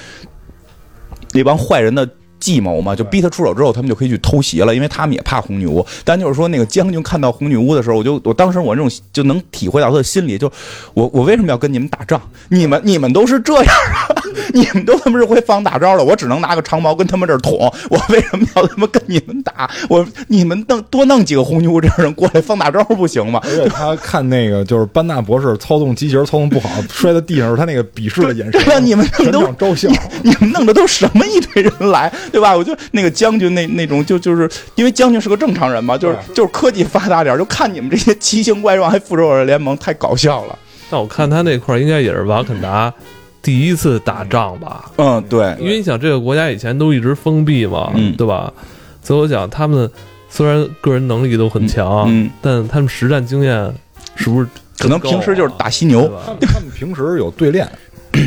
[1.32, 2.08] 那帮坏人的
[2.44, 5.84] 计谋嘛，就逼他出手之后，他们就可以去偷袭了，因为他们也怕红女巫。
[6.04, 10.52] 但就是说，那个将军看到红女巫的时候，我就我当时我这种就能体会到他的心理，就
[10.92, 12.20] 我我为什么要跟你们打仗？
[12.50, 14.12] 你们你们都是这样啊，
[14.52, 17.54] 你们都他妈是会放大招的，我只能拿个长矛跟他们这儿捅，
[17.88, 19.70] 我为什么要他妈跟你们打？
[19.88, 23.40] 我你们弄多弄几个红女巫这样人过来放大招不行吗？
[23.44, 28.78] 而且他看那个就是班纳博士操纵机器人操纵不好，摔在地上时，他那个鄙视的眼神，对吧？
[28.78, 29.88] 你们全都场招笑。
[30.22, 32.56] 你们弄的都什么一堆人来，对吧？
[32.56, 40.58] 我就那个将军那那种就就是因为将军是个正常人嘛，就是就是科技发达点，就看你们这些奇形怪状还复仇者联盟太搞笑了。
[40.90, 42.92] 但我看他那块儿应该也是瓦肯达
[43.40, 44.90] 第一次打仗吧？
[44.96, 48.52] 嗯，对，因为你想这个国家以前都一直封闭嘛，嗯对吧？
[49.00, 49.88] 所以我想他们
[50.28, 53.72] 虽然个人能力都很强，嗯，但他们实战经验
[54.16, 56.02] 是不是可能平时就是打犀牛？
[56.26, 57.70] 他们他们平时有对练，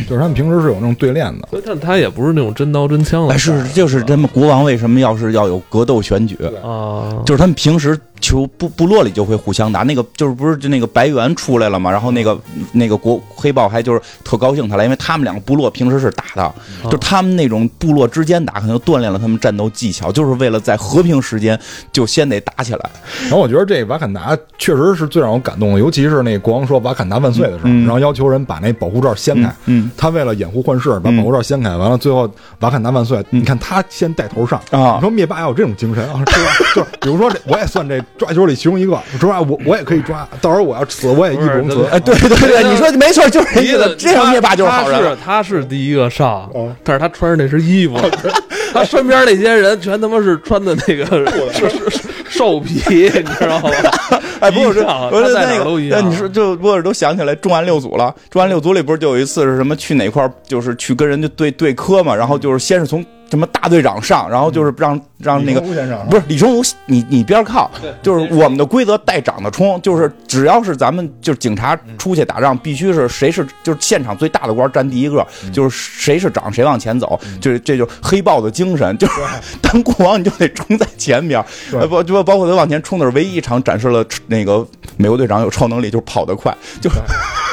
[0.08, 1.47] 就是他们平时是有那种对练的。
[1.65, 6.38] 但他也不是那种真刀真枪的哎，是就是他们国王为什么要是要有格斗选举？
[6.63, 12.38] 啊，就是他们平时求部部落里就会互相打，那个就是不是就那个白猿出来了嘛，然后那个
[12.72, 16.54] 那个国黑豹还就是特高兴他来，因为他们两个部落平时是打的，
[16.90, 21.60] 就他们那种部落之间打，可能锻炼了他们战斗技巧，就是为了在和平时间
[21.92, 22.90] 就先得打起来。
[23.24, 29.54] 然后我觉得这瓦坎达确实是最让我感动的，尤其是那国王说瓦坎达万岁的时候，嗯然后要求人把那保护罩掀开。
[29.66, 33.24] 嗯他为了掩护幻视，把保护罩掀开，完了最后瓦坎达万岁。
[33.30, 36.52] 你看他先带头上啊你说灭霸要有这种精神啊，是吧？
[36.76, 39.41] 就是比如说这，我也算这抓阄里其中一个，是吧？
[39.41, 41.86] 我我也可以抓，到时候我要死我也义不容辞。
[41.91, 43.96] 哎，对对对，你说没错，就是这意思。
[43.98, 45.12] 这样灭霸就是好他人。
[45.12, 47.96] 是他是第一个上哦，但是他穿着那身衣服，
[48.74, 51.06] 他身边那些人全他妈是穿的那个
[51.54, 53.70] 是是是兽皮， 你知道吗？
[54.39, 58.13] 哎，不是，一样不是在哪那个，儿都一样那你说就波尔都想起来重案六组了。
[58.30, 65.74] 重案六组里不是就有一次是什么去哪块，就是去跟人家对对磕嘛，然后就是先是从什么大队长上，然后就是让让那个不
[66.16, 67.70] 是李成儒，你你边儿靠，
[68.02, 79.13] 就是我们的规则带长的冲，就是只要是咱们就是警察出去打仗，必须是谁是就是现场最大的官占第一个，就是谁是长谁往前走，就是这就是黑豹的精神，就是
[79.62, 86.90] 当国王你就得冲在前边儿，呃不就包括他往前冲的是唯一一场展示了那个美国队长有超能力，就是跑得快，就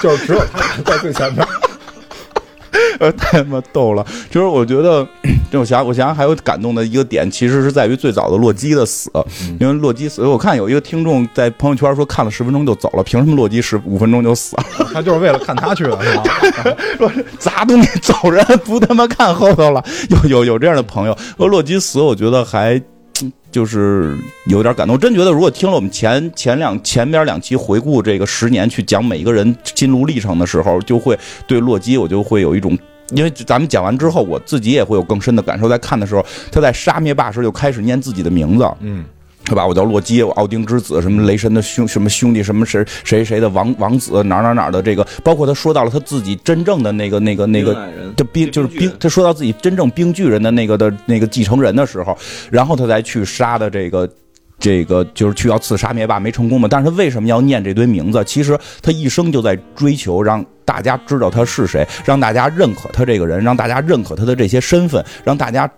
[0.02, 1.46] 就是只有他在最前面。
[3.00, 4.04] 呃，太他妈逗了！
[4.30, 5.06] 就是我觉得，
[5.50, 9.10] 这种侠，我想想还有感动的一个点，其实是在于最早的洛基的死，
[9.60, 14.64] 因为洛基死，我看有一个听众在朋友圈说看了十分钟就走了，凭什么洛基十五分钟就死了？
[14.92, 16.24] 他就是为了看他去的，是吧？
[16.98, 19.82] 说砸东西走人，不他妈看后头了。
[20.10, 22.80] 有有有这样的朋友说洛基死，我觉得还。
[23.54, 32.76] 就是有点感动，真觉得如果听了我们前前两前边两期回顾这个十年去讲每一个人心路历程的时候，就会对洛基我就会有一种，
[33.10, 35.68] 因为咱们讲完之后，我自己也会有更深的感受。
[35.68, 39.04] 在看的时候，他在杀灭霸时候就开始念自己的名字，嗯，
[39.44, 39.66] 对吧？
[39.66, 52.16] 我叫洛基，我奥丁之子，什么雷神的兄，什么兄弟，什么谁谁谁的王王子，哪哪哪的这个，包括他说到了他自己真正的那个那个那个这兵就是兵，他说到自己真正冰巨人的那个的那个继承人的时候，
[52.50, 54.09] 然后他才去杀的这个。
[54.57, 58.22] 这个就是去要刺杀灭霸没成功嘛，但是他为什么要念这堆名字？
[58.24, 65.68] 其实他一生就在追求让大家知道他是谁，让大家认可他这个人，让大家认可他的这些身份，让大家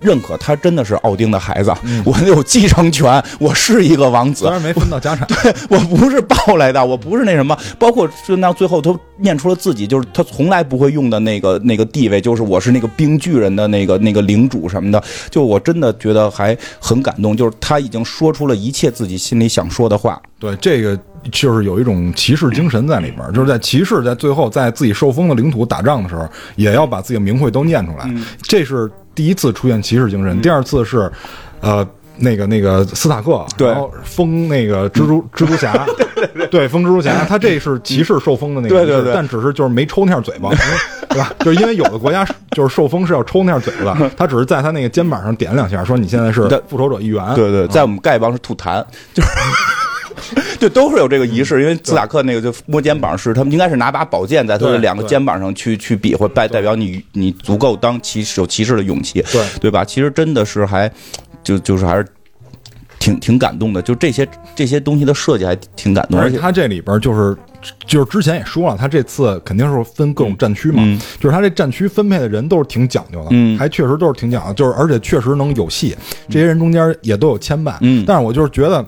[0.00, 1.72] 认可他真的是奥丁的孩子，
[2.04, 4.44] 我有继承权，我是一个王子。
[4.44, 20.20] 当，然没分到家产， 对我不是抱来的，我不是那什么，包括就到最后，他念出了自己就是他从来不会用的那个那个地位，就是我是那个冰巨人的那个那个领主什么的，就我真的觉得还很感动，就是他已经说出了一切自己心里想说的话。
[20.38, 20.98] 对这个
[21.32, 28.06] 就是有一种骑士精神在里边儿，就是在骑士在最后在自己受封的领土打仗的时候，也要把自己的名讳都念出来。
[28.42, 31.10] 这是第一次出现骑士精神，第二次是，
[31.60, 31.84] 呃。
[32.18, 33.68] 那个那个斯塔克，对。
[33.68, 35.86] 然后封那个蜘蛛蜘蛛侠，
[36.50, 39.12] 对封蜘蛛侠，他这是骑士受封的那个，对对对。
[39.12, 40.48] 但只是就是没抽那下嘴巴，
[41.10, 41.30] 对吧？
[41.40, 49.28] 就是因为有的国家就是受封是要抽那下嘴巴的，他只是在他那个肩膀上点两下，说你现在是复仇者一员，对对，在我们丐帮是吐痰，就是。
[50.58, 59.44] 就都是有这个仪式，因为斯塔克那个就摸肩膀是他们应该是拿把宝剑在他的两个肩膀上去去比划，代代表你你足够当骑士有骑士的勇气，对。
[59.60, 59.84] 对吧？
[59.84, 60.90] 其实真的是还
[61.42, 62.06] 就就是还是
[62.98, 67.36] 挺挺感动的，就这些这些东西的设计还挺感动，而且而且他这里边就是
[67.86, 71.00] 就是之前也说了，他这次肯定是分各种战区嘛，嗯。
[71.18, 73.58] 就是他这战区分配的人都是挺讲究的，嗯。
[73.58, 75.96] 还确实都是挺讲究，就是而且确实能有戏，
[76.28, 78.04] 这些人中间也都有牵绊，嗯。
[78.06, 78.84] 但是我就是觉得。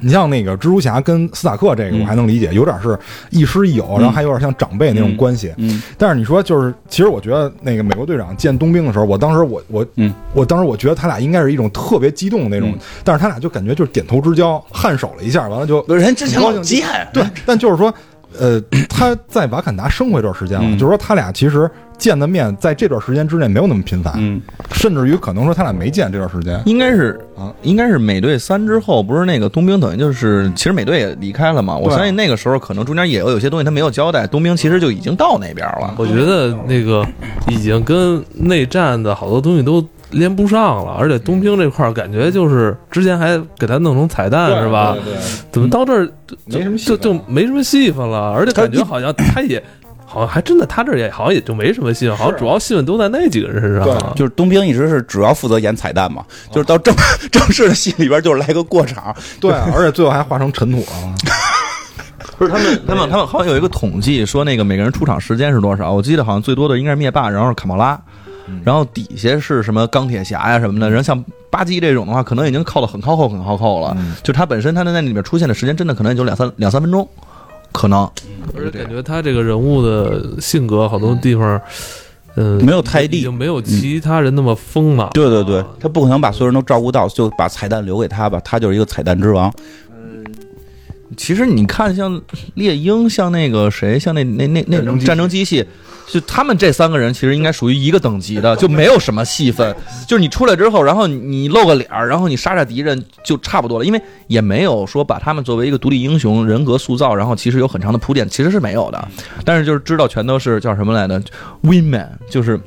[0.00, 2.98] 你像那个蜘蛛侠跟斯塔克这个，我还能理解，有点是
[3.30, 5.52] 亦师亦友，然后还有点像长辈那种关系。
[5.56, 17.92] 嗯，但是你说就是，其实我觉得那个美国队长见冬兵的时候，我当时我我嗯，我当时我觉得他俩应该是一种特别激动的那种，但是他俩就感觉就是点头之交，颔首了一下，完了就人之前老见，对，但就是说。
[18.38, 24.40] 呃，他在瓦坎达生活一段时间了，就是说他俩其实见的面在这段时间之内没有那么频繁，嗯，
[24.72, 35.94] 甚至于可能说他俩没见这段时间，应该是啊，应该是美队三之后，不是那个冬兵等于就是其实美队也离开了嘛，我相信那个时候可能中间也有有些东西他没有交代，冬兵其实就已经到那边了。
[35.98, 37.04] 我觉得那个
[37.48, 39.84] 已经跟内战的好多东西都。
[40.10, 44.96] 连不上了，而且冬兵这块儿感觉就是之前还给他弄成彩蛋是吧？
[45.52, 46.08] 怎么到这儿
[46.46, 48.32] 没什么就就没什么戏份了？
[48.32, 49.62] 而且感觉好像他也
[50.10, 54.14] 好像还真的他这也好像也就没什么戏份，好像主要戏份都在那几个人身上。
[54.16, 56.94] 就是冬兵一直是主要负责演彩蛋嘛，就是到正
[57.30, 59.14] 正式的戏里边就是来个过场。
[59.38, 61.14] 对，而且最后还化成尘土了。
[62.38, 65.92] 不是他们，他们他们好像有一个统计说那个每个人出场时间是多少？
[65.92, 68.00] 我记得好像最多的应该是灭霸，然后是卡莫拉。
[68.64, 73.94] 然后底下是什么钢铁侠呀什么的，然后像巴基这种的话，可能已经靠的很靠后很靠后了。
[74.22, 77.06] 就他本身他在那里面出现的时间，真的可能也就两三两三分钟，
[77.78, 78.10] 可能。
[78.56, 81.60] 而且感觉他这个人物的性格好多地方，
[82.34, 85.10] 嗯，没有太利，就没有其他人那么疯了。
[85.14, 89.52] 对对对，他不可能把所有人都照顾到，就把彩蛋留给他吧，他就是一个彩蛋之王。
[91.08, 92.20] 嗯，其实你看，像
[92.54, 95.64] 猎鹰，像那个谁，像那那那那种战争机器。
[96.10, 99.76] 就他们这三个人其实应该属于一个等级的，就没有什么戏份。
[100.08, 109.06] 就是你出来之后，然后你露个脸儿，然后你杀杀敌人就差不多了，因为也没有说把他们作为一个独立英雄人格塑造，然后其实有很长的铺垫，其实是没有的。
[109.44, 111.22] 但是就是知道全都是叫什么来着
[111.60, 112.58] ，Win Man，就是。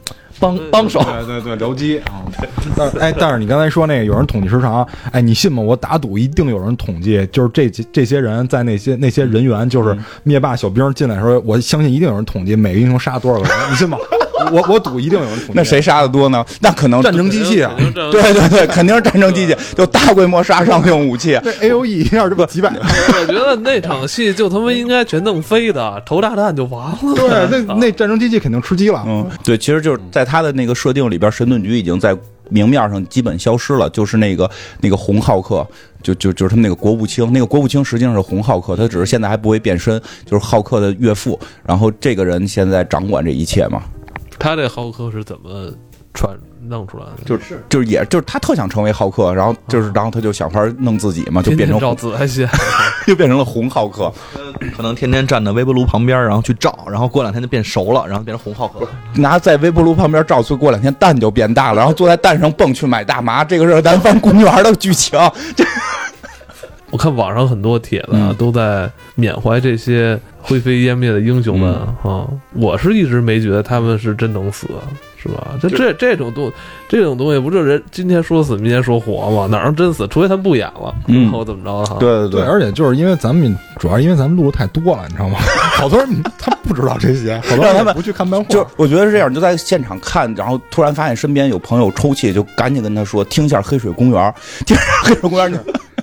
[0.41, 2.25] 帮帮手，对对对，僚机啊！
[2.75, 5.61] 但哎，但是你刚才说那个有人统计时长，哎，你信吗？
[5.61, 13.97] 我打赌一定有人统计，就是这这些人在那些那些人员，就是灭霸小兵进来的时候，我相信一定有人统计每个英雄杀多少个人，你信吗？
[14.51, 15.39] 我我赌一定有人。
[15.53, 16.45] 那谁杀的多呢？
[16.59, 17.73] 那可能战争机器啊！
[18.11, 21.39] 对对对，肯定是战争机器，就大规模杀伤性武器。
[21.43, 22.69] 那 A O E 一下这不几百？
[22.71, 26.97] 我觉得那场戏就他妈应该全弄飞的，投炸弹就完了。
[27.15, 29.03] 对，那那战争机器肯定吃鸡了。
[29.05, 32.15] 嗯，对，其实就是在他的那个设定里边，神盾局已经在
[32.49, 33.89] 明面上基本消失了。
[33.89, 34.49] 就是那个
[34.79, 35.65] 那个红浩克，
[36.01, 41.39] 就就就是他们那个国务卿，那个国务卿实际上是红浩克，他只是现在还不会变身，就是浩克的岳父。
[41.65, 43.81] 然后这个人现在掌管这一切嘛。
[44.41, 45.71] 他这浩克是怎么
[46.13, 46.35] 传
[46.67, 47.23] 弄出来的？
[47.25, 52.47] 就是就是也就是他特想成为浩克，然后就是然后他就想法弄自己嘛，就变成照紫还行，
[53.05, 54.11] 就变成了红浩克。
[54.75, 58.87] 可能天天站在微波炉旁边，然后去照，然后过两天就变熟了，然后变成红浩克。
[59.15, 63.43] 拿在微波炉旁边照，所以过两天蛋就变大了，然后坐在蛋上蹦去买大麻。
[63.43, 65.17] 这个是南方公园的剧情。
[65.55, 65.63] 这
[66.91, 71.71] 我看网上很多帖子啊都在缅怀这些灰飞烟灭的英雄们
[72.03, 72.27] 啊！
[72.53, 74.67] 我是一直没觉得他们是真能死，
[75.21, 75.49] 是吧？
[75.61, 76.51] 就这这种东
[76.89, 79.47] 这种东西，不就人今天说死，明天说活吗？
[79.49, 80.07] 哪能真死？
[80.07, 81.97] 除非他们不演了，然后怎么着？
[81.99, 85.37] 对对对，而且就是因为咱们主要因为咱们录的太多了，你知道吗？
[85.77, 88.49] 好多人他不知道这些， 好多人他们不去看漫画。
[88.49, 94.21] 就我觉得是这样，就在现场看，然后突然发现身边有朋友抽泣，就赶紧跟他说：“听一下《黑水公园》，
[94.65, 95.53] 听《黑水公园》。”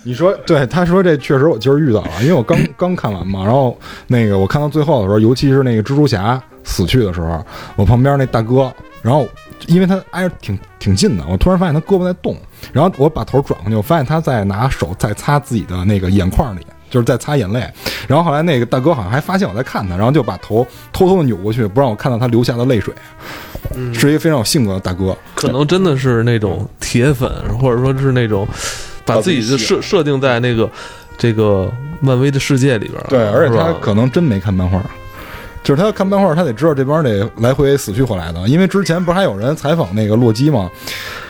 [0.08, 7.44] 你说对，他说这确实我今儿遇到了，因为我刚 刚看完嘛，然后那个我看到最后的时候，尤其是那个蜘蛛侠死去的时候，
[7.76, 9.28] 我旁边那大哥，然后
[9.66, 12.34] 因为他挨着挺挺近的，我突然发现他胳膊在动，
[12.72, 17.70] 然后我把头转过去，我发现他在拿手在擦自己的那个眼眶里，就是在擦眼泪，
[18.06, 22.94] 然后后来那个大哥好像还发现我在看他，然后就把头偷偷的扭过去，不让我看到他流下的泪水，
[23.92, 28.48] 是一个非常有性格的大哥，可能真的是那种铁粉，或者说是那种。
[29.08, 30.70] 把自己的设设定在那个
[31.16, 34.80] 这个漫威的世界里边对，而且他可能真没看漫画，
[35.64, 38.46] 就是他看漫画，他得知道这帮得来回死去活来的。
[38.48, 40.70] 因为之前不是还有人采访那个洛基吗？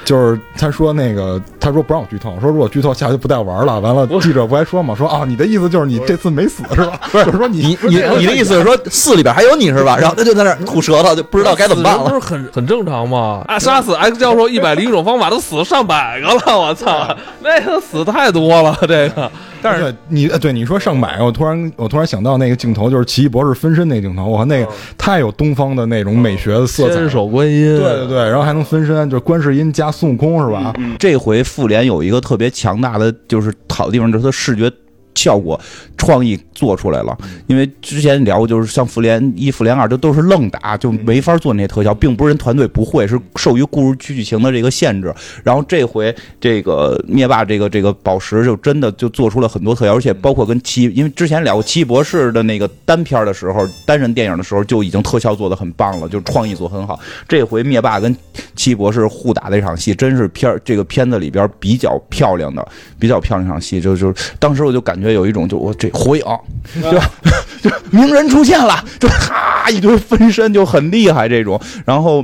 [0.09, 3.79] 就是他说那个，他说不让我剧透，说如果剧透下回就不带玩了。
[3.79, 4.95] 完了，记者不还说吗？
[4.95, 6.99] 说啊，你的意思就是你这次没死是吧？
[7.13, 7.79] 不是，就是说你你
[8.17, 9.99] 你的意思是说四里边还有你是吧？
[9.99, 12.05] 然后他就在那吐舌头，就不知道该怎么办了。
[12.09, 13.45] 不是很很正常吗？
[13.47, 19.31] 啊，杀死 X 教授一百零一种方法都死了上百个了，我操， 那个死太多了，这个。
[19.61, 26.95] 但是你对你说上百，我突然我突然想到那个镜头，就是奇异博士分身那镜头，我那个太有东方的那种美学的色彩。
[26.95, 30.73] 千手观音，对对对，然后还能分身，就是观世音加孙悟空是吧？
[30.97, 34.71] 这回复联有一个特别强大的，就是好的地方，就是它视觉
[35.15, 35.61] 效果
[35.97, 37.17] 创意做出来了，
[37.49, 45.13] 因为之前聊过，就是像复联一、复联二，这都是愣打，就没法做那些特效，并不是人团队不会，是受于故事剧情的这个限制。
[45.43, 56.99] 然后这回这个灭霸这个这个宝石就真的就做出了很多特效，而且包括跟奇，因为之前聊过奇异博士的那个单片的时候，单人电影的时候就已经特效做的很棒了，就创意做很好。
[57.27, 58.15] 这回灭霸跟
[58.55, 62.67] 奇异博士互打那场戏，真是片这个片子里边比较漂亮的、
[62.99, 65.13] 比较漂亮一场戏，就就当时我就感觉。
[65.13, 66.25] 有一种就我这火影，
[66.83, 72.23] 就就鸣人出现了，就哈一堆分身就很厉害这种，然后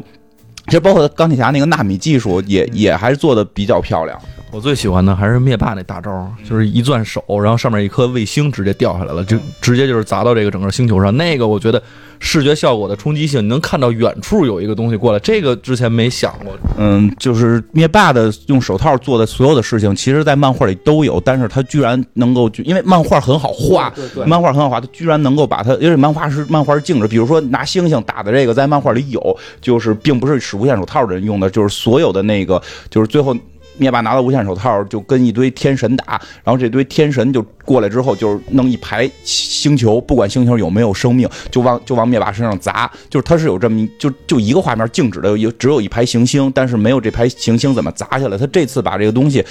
[0.66, 4.18] 其实包括钢铁侠那个纳米技术也也还是做的比较漂亮。
[4.54, 11.14] 我最喜欢的还是灭霸那大招，就是一攥手，然后上面一颗卫星直接掉下来了，就直接就是砸到这个整个星球上。
[11.16, 11.82] 那个我觉得
[12.20, 16.56] 视觉效果的冲击性，你能看到远处有一个东西过来，这个之前没想过。
[16.78, 23.92] 嗯，就是灭霸的用手套做的所有的事情，其实在漫画里都有，但是他居然能够，因为漫画很好画，
[24.24, 33.36] 漫画很好画，他居然能够把它，因为漫画是漫画是静止，比如说拿星星打的这个，在漫画里有，就是并不是使无限手套的人用的，就是所有的那个，就是最后。
[33.76, 42.90] 灭霸拿到无限手套，就跟一堆天神打，然后这堆天神就过来之后，就是弄一排星球，不管星球有没有生命，就往就往灭霸身上砸。
[43.08, 48.38] 就是他是有这么就就一个画面静止的，有只有一排行星，但是没有这排行星怎么砸下来。
[48.38, 49.44] 他这次把这个东西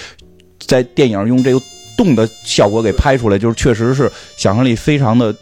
[0.66, 1.62] 在电影用这个
[1.98, 5.36] 动的效果给拍出来，就是确实是想象力非常的。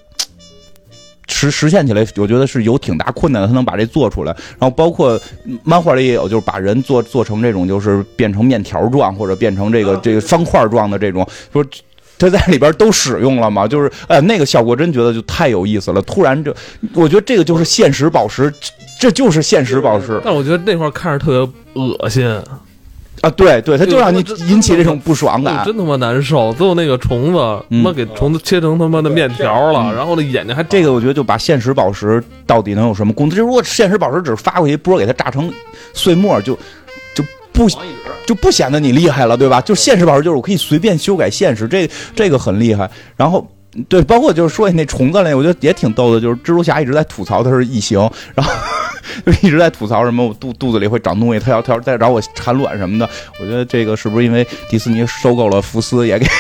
[1.32, 3.48] 实实现起来，我觉得是有挺大困难的。
[3.48, 5.20] 他能把这做出来，然后包括
[5.64, 11.66] 漫画里也有，就是把人做做成这种，就是变成面条状，或者变成这个这个方块状的这种，说
[12.20, 13.68] 他在里边都使用了嘛？
[13.68, 16.02] 就是哎，那个效果真觉得就太有意思了。
[16.04, 16.56] 突然，这
[16.94, 18.54] 我觉得这个就是现实宝石，
[19.00, 20.22] 这就是现实宝石。
[20.24, 22.40] 但我觉得那块看着特别恶心。
[23.20, 26.52] 啊，对对，他就让你引起这种不爽感，真他妈难受。
[26.54, 33.38] 最后那个虫子，他妈给虫子切成他妈的面条了，然后那眼睛还这个，我觉得就把现实宝石到底能有什么功能？
[33.38, 35.54] 就如果现实宝石只是发过去，波给它炸成
[35.94, 36.58] 碎末，就
[37.14, 37.68] 就不
[38.26, 39.62] 就不显得你厉害了，对吧？
[39.62, 42.90] 就现实宝石就是我可以随便修改现实，这这个很厉害。
[43.16, 43.48] 然后
[43.88, 48.00] 对，包括就是说那虫子类，我觉得也挺逗的，就是蜘蛛侠一直在吐槽他是异形，
[48.34, 48.52] 然后。
[49.26, 53.10] 就一直在吐槽什么我肚肚子里会长东西，他要他要再找我产卵什么的。
[53.40, 56.26] 我觉得这个是不是因为迪士尼收购了福斯也给？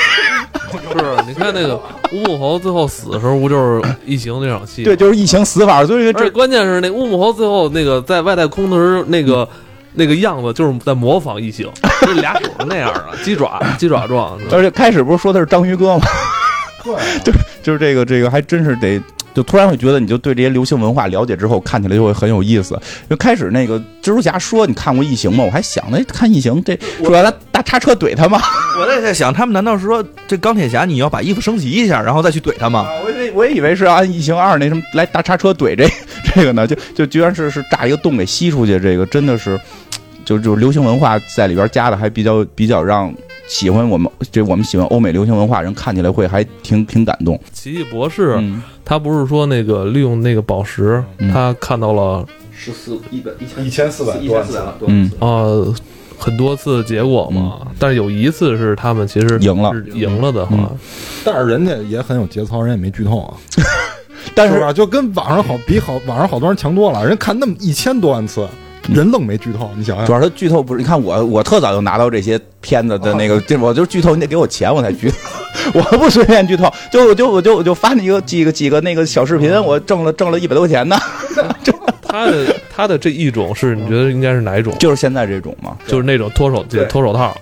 [0.71, 1.75] 是，你看那个
[2.13, 4.83] 乌木猴最后死的时候，不就是异形那场戏？
[4.83, 5.85] 对，就是异形死法。
[5.85, 9.47] 所以这关键是那乌木猴最后那个在外太空的时候，那个
[9.93, 11.69] 那个样子就是在模仿异形，
[12.01, 14.37] 就俩手是那样的，鸡爪鸡爪状。
[14.51, 16.05] 而且开始不是说他是章鱼哥吗？
[16.83, 16.93] 对，
[17.23, 17.31] 就
[17.61, 19.01] 就是这个这个还真是得。
[19.33, 22.79] 就突然会觉得，你就对这些流行文化了解之后，看起来就会很有意思。
[23.09, 28.41] 就开始那个蜘蛛侠说：“你看过异形吗？”我还想，呢看异形这说他大叉车怼他吗？
[28.79, 32.85] 我也在想，他们难道是说这钢铁侠你要把衣服升级一下，然后再去怼他吗？
[33.03, 35.87] 我我我也以为是按异形二那什么来大叉车怼这
[36.35, 39.59] 这个呢，就就居然是是炸一个洞给吸出去，这个真的是，
[40.25, 43.13] 就就流行文化在里边加的还比较比较让。
[43.51, 47.37] 喜欢我们这我们喜欢欧美流行文化人看起来会还挺挺感动。
[47.51, 48.41] 奇异博士，
[48.85, 55.51] 他不是说那个利用那个宝石，他看到了十四一百一千一千四百多万次，嗯啊，
[56.17, 57.67] 很多次结果嘛。
[57.77, 60.71] 但是有一次是他们其实赢了，赢了的哈。
[61.25, 63.35] 但是人家也很有节操，人也没剧透啊。
[64.33, 68.47] 但是就跟网上好比好，网上好多人强多了，人看那么一千多万次。
[68.89, 70.79] 人愣没剧透，你想想，主要是剧透不是？
[70.79, 75.11] 你看我，我特早就拿到这些片子的那个，这我就剧透，你得给我钱我才剧，
[75.73, 80.97] 我不随便剧透，就我就我就我就发你一个几个几个那个小视频，我挣了挣了一百多块钱呢。
[82.03, 84.73] 他的他的这一种是你觉得应该是哪一种？
[84.79, 87.35] 就是现在这种嘛，就是那种脱手脱手套。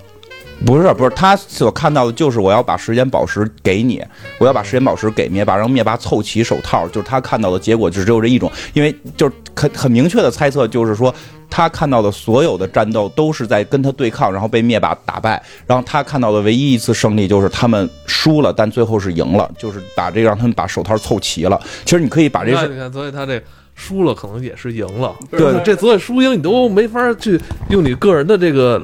[0.66, 4.04] 不是不是，他所看到的就是我要把时间宝石给你，
[4.38, 11.12] 我要把时间宝石给灭霸，让灭霸凑齐手套，就是他看到的结果就只有这一种，因为就是很很明确的猜测，就是说
[11.48, 21.58] 他看到的所有的战斗都是在跟他对抗，然后被灭霸打败，然后他看到的唯一一次胜利就是他们输了，但最后是赢了，就是把这个让他们把手套凑齐了。
[21.86, 23.42] 其实你可以把这你看，所以他这
[23.74, 27.40] 输了可能也是赢了，对，这所以输赢你都没法去
[27.70, 28.78] 用你个人的这个。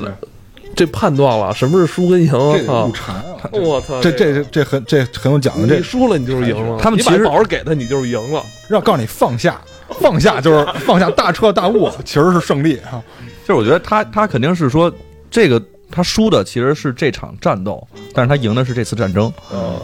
[0.76, 2.30] 这判断了什么是输跟赢
[2.68, 2.86] 啊！
[3.50, 5.66] 我操，这这这很这很有讲究。
[5.66, 6.78] 这输了你就是赢了。
[6.78, 8.44] 他们其实宝石给他，你就是赢了。
[8.68, 9.58] 让告诉你放下，
[10.00, 13.02] 放下就是 放下大彻大悟，其实是胜利啊。
[13.46, 14.92] 就是我觉得他他肯定是说
[15.30, 19.32] 这个他输的其实是这场战斗，但是他赢的是这次战争，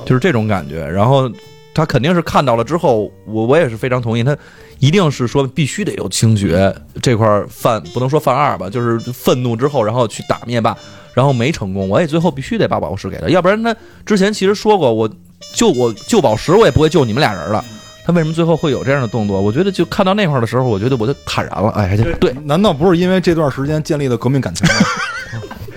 [0.04, 0.86] 就是这种感觉。
[0.86, 1.30] 然后
[1.72, 4.36] 他肯定是看到了之后，我我也是非常同意他。
[4.82, 10.76] 一定是说必须得有清觉这块犯不能说犯二吧，就是愤怒之后，然后去打灭霸，
[11.14, 13.72] 然后没成功，我也最后必须得把宝石给他，要不然他
[14.04, 15.08] 之前其实说过，我
[15.54, 17.64] 救我救宝石，我也不会救你们俩人了。
[18.04, 19.40] 他为什么最后会有这样的动作？
[19.40, 21.70] 我觉得就看到那块儿的时候，我觉得我就坦然了。
[21.76, 24.74] 哎，对，难道不是因为这段时间建立的革命感情吗？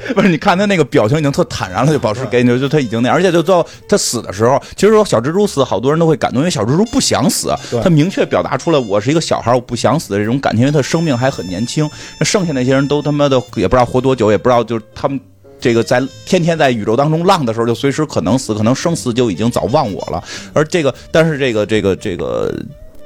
[0.14, 7.54] 不是，你看他那个表情已经特坦然了，就保持给你，就他已经那，而且就到他死的时候，其实说小蜘蛛死，好多人都会感动，因为小蜘蛛不想死，
[7.84, 11.90] 他明确表达出来我是一个小孩，我不想死的这种感情，因为他生命还很年轻。
[12.20, 15.20] 那剩下那些人都他妈的也不知道活多久，也不知道就是他们
[15.60, 20.24] 这个在天天在宇宙当中浪的时候，就随时可能死，可能生死就已经早忘我了。
[20.54, 22.54] 而这个，但是这个这个这个。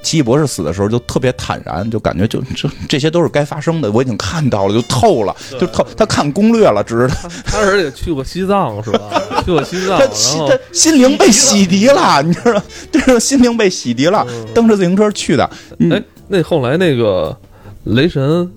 [0.02, 5.86] 奇异博士死的时候就特别坦然，就感觉就这这些都是该发生的，我已经看到了，就透了，就透。
[5.98, 7.08] 他看攻略了，只是
[7.46, 9.12] 他而且去过西藏是吧？
[9.46, 10.00] 去过西藏，
[10.48, 12.62] 他心灵被洗涤了，你知道？
[12.92, 15.50] 就是心灵被洗涤了，蹬着自行车去的。
[15.92, 17.36] 哎，那后来那个
[17.84, 18.50] 雷神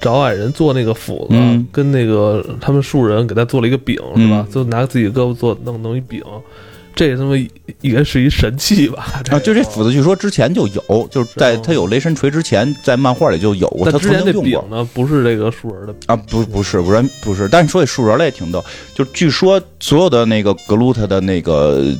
[0.00, 1.36] 找矮人做那个斧子，
[1.70, 4.46] 跟那个他们树人给他做了一个饼，是吧？
[4.52, 6.22] 就拿自己胳膊做弄弄一饼。
[6.94, 7.36] 这他妈
[7.80, 9.22] 应该是一神器吧？
[9.30, 13.90] 啊，就这斧子，据说之前就有，就是在他有雷神锤之前，在漫画里就有过。
[13.90, 17.48] 他之前那柄呢，不是这个树人的啊，不，不是，不是，不是。
[17.48, 18.64] 但是说起树人来也挺逗，
[18.94, 21.94] 就据说所有的那个格鲁特的那个。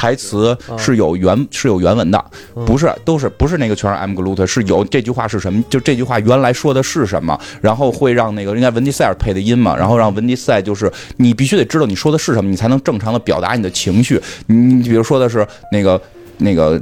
[0.00, 2.24] 台词是有原是有原文的，
[2.64, 5.62] 不是都是不是那个全是 Mglute，是有这句话是什么？
[5.68, 7.38] 就这句话原来说的是什么？
[7.60, 9.76] 然后会让那个应该文迪塞尔配的音嘛？
[9.76, 14.18] 然后让文迪塞就是你必须得知道你说的是什么，你才能正常的表达你的情绪。
[14.46, 16.00] 你比如说的是那个
[16.38, 16.80] 那个。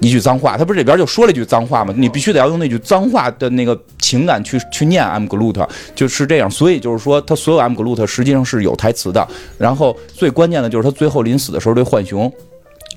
[0.00, 1.92] 一句脏话，他不是里边就说了一句脏话吗？
[1.96, 6.50] 你必须得要用那句脏话的那个情感去去念 M Glut，就是这样。
[6.50, 9.26] 所以就是说，他所有 M Glut 实际上是有台词的。
[9.58, 12.32] 然后最关键的就是他最后临死的时候对浣熊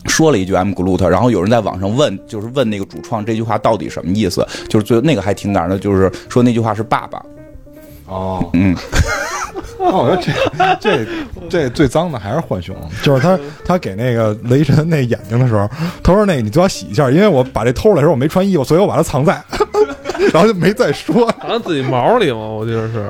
[0.05, 4.45] 说了一句 M Glut，然后有人在网上问，就是问那个主创这句话到底什么意思？
[4.69, 7.21] 就是最那个还挺感人的，就是说那句话是爸爸。
[8.07, 8.75] 哦，嗯。
[9.79, 11.05] 那我觉得这这
[11.49, 15.69] 这最脏的还是浣熊，就是他他给那个雷神那眼睛的时候，
[16.01, 19.43] 他说那个你最好洗一下，因为我把这偷来的时候我没穿衣服，所以我把它藏在，
[20.31, 22.37] 然后就没再说，藏自己毛里吗？
[22.37, 23.05] 我记得是，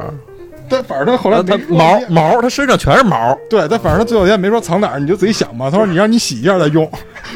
[0.68, 5.70] 但反正他后来他毛毛，他身上全是毛，对，但反正他最后也没说藏哪儿，你就自己想吧。
[5.70, 6.90] 他说你让你洗一下再用，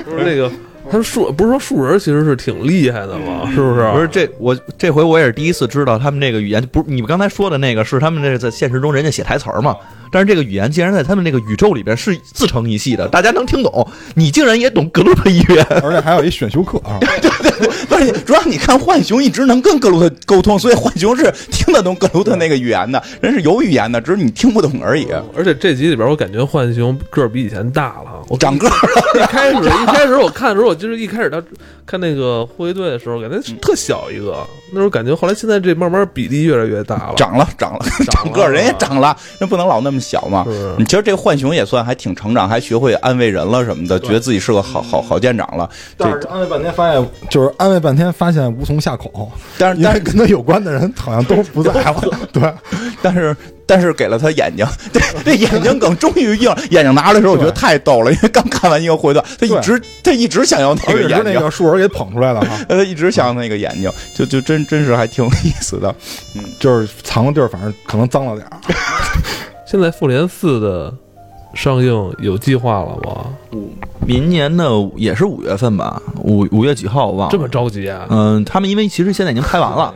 [0.03, 0.51] 不是那个。
[0.89, 3.49] 他树不是说树人其实是挺厉害的吗？
[3.53, 3.91] 是不是？
[3.91, 9.75] 不是这我这回我也是第一次知道他们这个语言，不是你们刚才说的那个是他们这在现实中人家写台词儿嘛？
[10.09, 13.85] 但是这个语言竟然在他们那个宇宙里边是自成一系的，大家能听懂。
[14.15, 16.97] 你竟然也懂格鲁特语言，而且还有一选修课啊！
[17.01, 25.07] 对对对，不是，主要你看浣熊一直能跟格鲁特沟通，所以浣熊是听得懂格鲁特那个语言的，人是有语言的，只是你听不懂而已。
[25.35, 28.73] 而且这集里边，我感觉浣熊个儿比以前大了，我长个儿。
[29.15, 31.41] 一开始一开始我看的时候，我就是一开始他
[31.85, 40.45] 看那个护卫队的时候，感觉特小一个，那时候感觉后来现在这慢慢比例越来越大了，长了长了， 长个儿人也长了，人不能老那么小嘛。
[40.77, 45.69] 你其实这浣熊也算还挺成长，还学会安慰人了什么的，觉得自己是个好好好舰长了。
[45.97, 49.31] 但是安慰半天发现，就是安慰半天发现无从下口。
[49.57, 52.03] 但是但是跟他有关的人好像都不在了。
[52.33, 52.53] 对，
[53.01, 53.35] 但是
[53.67, 56.49] 但是给了他眼睛， 对，这眼睛梗终于硬。
[56.71, 62.57] 眼睛拿来的时候，我觉得太逗了，因为刚看完一个回段，他一直他一直想要那个眼睛，那个树儿给捧出来了哈。
[62.69, 65.93] 他一直想要那个眼睛，就就真真是还挺有意思的。
[66.35, 68.57] 嗯，就是藏的地儿，反正可能脏了点儿。
[69.69, 70.93] 现在复联四的。
[71.53, 73.25] 上映有计划了吗？
[73.53, 73.71] 五
[74.05, 74.65] 明年的
[74.95, 75.99] 也是五月份吧？
[76.21, 77.31] 五五月几号我忘了。
[77.31, 78.05] 这么着急啊？
[78.11, 79.91] 嗯，他们因为其实现在已经拍完了，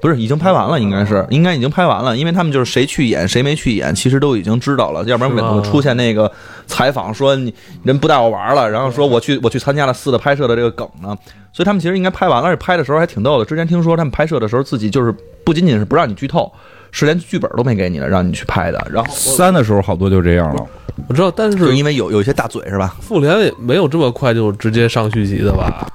[0.00, 6.30] 不是已经拍完了，应该是应该已经拍完了，因为他们就是谁去演谁没去演，其实都已经知道了，要不然每次出现那个
[6.66, 11.16] 采访说你人不带我玩了，然后说我去我去参加了四的拍摄的这个梗呢，
[11.52, 13.44] 所以他们其实应该拍完了，而且拍的时候还挺逗的。
[13.44, 16.52] 之前听说他们拍摄的时候自己就是不仅仅是不让你剧透。
[16.90, 18.86] 是连剧本都没给你了，让你去拍的。
[18.90, 20.66] 然后 三的时候好多就这样了，
[21.06, 22.96] 我知道，但是因为有有一些大嘴是吧？
[23.02, 25.86] 复联也没有这么快就直接上续集的吧？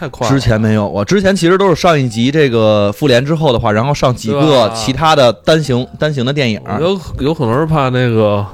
[0.00, 0.26] 太快。
[0.26, 6.58] 之前没有啊之前其实都是上一集这个复联之后的话，然后上几个其他的单行单行的电影。
[6.80, 8.46] 有有可能是怕那个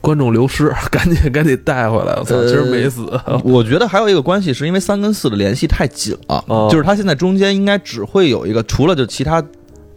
[0.00, 2.16] 观众流失， 赶紧赶紧带回来。
[2.18, 3.06] 我操，其实没死。
[3.44, 9.40] 我觉得还有一个关系是因为三跟四的联系太紧了，就是它现在中间应该只会有一个，除了就其他。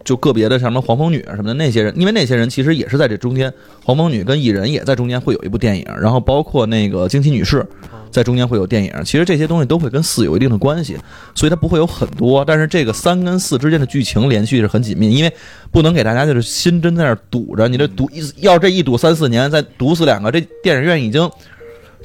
[0.04, 3.52] 就个别的什么黄蜂女啊什么的那些人，因为那些人其实也是在这中间，
[3.84, 7.66] 黄蜂女跟蚁人也在中间会有一部电影，然后包括那个惊奇女士，
[8.10, 8.92] 在中间会有电影。
[9.04, 10.96] 其实这些东西都会跟四有一定的关系，
[11.34, 12.44] 所以它不会有很多。
[12.44, 15.32] 但是这个三跟四之间的剧情连续是很紧密，因为
[15.70, 21.30] 不能给大家就是心真在那堵着，你这堵一要这一堵三四年，再堵死两个，这电影院已经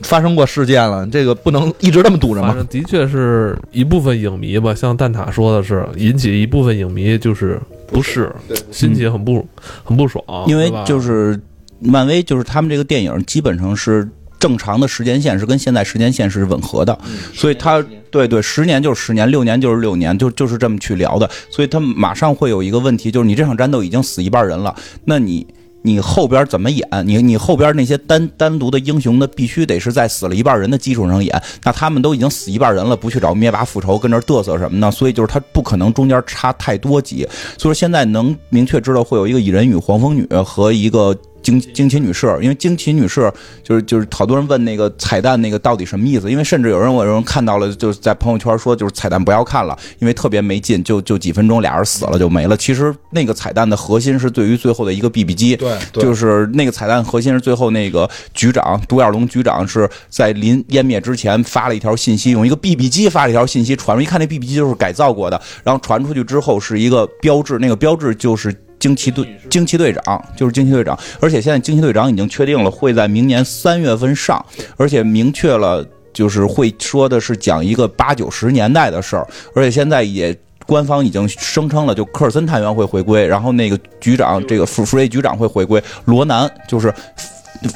[0.04, 2.56] 发生过事件了，这个不能一直这么堵着嘛。
[2.70, 7.60] 的确是一部分影迷吧，像蛋挞说的是引起一部分影迷就是。
[7.88, 8.34] 不是，
[8.72, 9.48] 心情很不
[9.84, 11.39] 很不爽，因为就是
[11.80, 16.98] 漫威，就是他们这个电影基本上是正常的时间线是跟现在时间线是吻合的，
[17.32, 21.30] 所以他对对，十年就是十年，六年就是六年，就就是这么去聊的。
[21.52, 24.76] 所以他马上会有一个问题，就是你这场战斗已经死一半人了，
[25.06, 25.46] 那你。
[25.86, 26.88] 你后边怎么演？
[27.06, 31.40] 你你后边那些单单独的英雄，的必须得是在死了一半人的基础上演。
[31.64, 34.90] 那他们都已经死一半人了，不去找灭霸复仇，跟这嘚瑟什么呢？
[34.90, 37.28] 所以就是他不可能中间差太多集。
[37.58, 41.16] 所以说现在能明确知道会有一个蚁人与黄蜂女和一个。
[41.46, 43.32] 惊惊奇女士，因为惊奇女士
[43.64, 46.32] 就是就是好多人问那个彩蛋那个到底什么意思？
[46.32, 52.58] 因为甚至有人我有人看到了，就是在朋友圈说就是彩蛋不要看了，因为特别没劲，就就几分钟俩人死了就没了。
[52.58, 68.52] 其实那个彩蛋的核心是对于最后的一个 BB 机，对，就是那个彩蛋核心是最后那个局长独眼龙局长是在临湮灭之前发了一条信息，用一个 BB 机发了一条信息传出，一看那 BB 机就是改造过的，然后传出去之后是一个标志，那个标志就是。
[68.80, 74.45] 惊奇队惊奇队长就是惊奇队长，而且现在惊奇队长已经确定了会在明年三月份上，
[74.78, 86.93] 而且明确了就是会说的是讲一个八九十年代的事儿，而且现在也官方已经声称了，就科尔森探员会回归，然后那个局长这个福福瑞局长会回归，罗南就是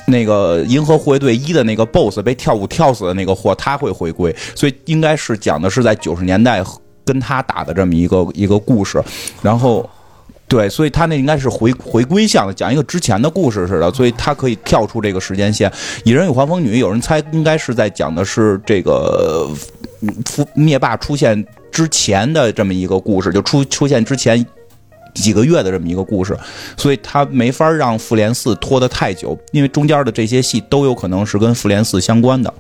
[0.06, 6.64] 那个银河护卫队一的那个 BOSS 被跳舞跳死的那个货他会回归，所以应该是讲的是在九十年代
[7.06, 9.02] 跟他打的这么一个一个故事，
[9.42, 9.90] 然后。
[10.50, 15.72] 对，所以他那应该是回回归向的，讲一个之前的故事似的，所以他可以跳出这个时间线。
[16.04, 19.48] 蚁人与黄蜂女，有人猜应该是在讲的是这个
[20.26, 24.44] 复灭霸出现之前的这么一个故事，就出出现之前
[25.14, 26.36] 几个月的这么一个故事，
[26.76, 32.52] 所以他没法让复联四拖得太久，因为中间的这些戏都有可能是跟复联四相关的。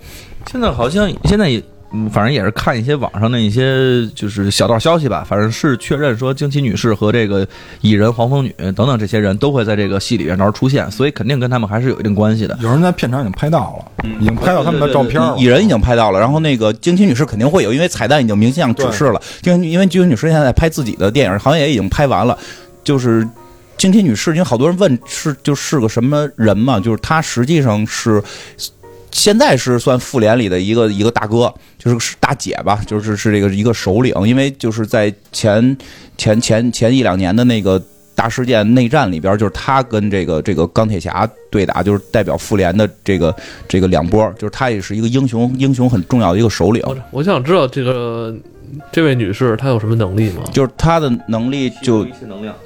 [0.51, 1.59] 现在好像现在也。
[1.91, 7.47] 嗯，反正也是看一些网上的一些就是小道消息吧，反正是确认说惊奇女士和这个
[7.81, 12.55] 蚁人、黄蜂女等等这些人都会在这个戏里边到时候出现，所以肯定跟他们还是有一定关系的。
[12.61, 15.35] 有人在片场已经拍到了，已经拍到他们的照片了。
[15.39, 19.19] 蚁人已经拍到了，然后那个惊奇女士肯定会有，因为彩蛋已经明向指示了。
[19.41, 22.37] 惊因为惊奇女士现在在拍自己的电影，好像也已经拍完了。
[22.83, 23.27] 就是
[23.77, 28.21] 惊奇女士，因为好多人问是就是个什么人嘛，就是她实际上是。
[29.11, 35.77] 现在是算复联里的一个一个大哥，就是是大姐吧，就是是这个一个首领，因为就是在前
[36.17, 37.81] 前前前一两年的那个
[38.19, 43.33] 大事件内战里边，就是他跟这个这个钢铁侠对打，就是代表复联的这个
[43.65, 46.83] 这个两波，就是他也是一个英雄英雄很重要的一个首领。
[47.11, 48.35] 我想知道这个。
[48.91, 50.43] 这位女士她有什么能力吗？
[50.53, 52.05] 就是她的能力就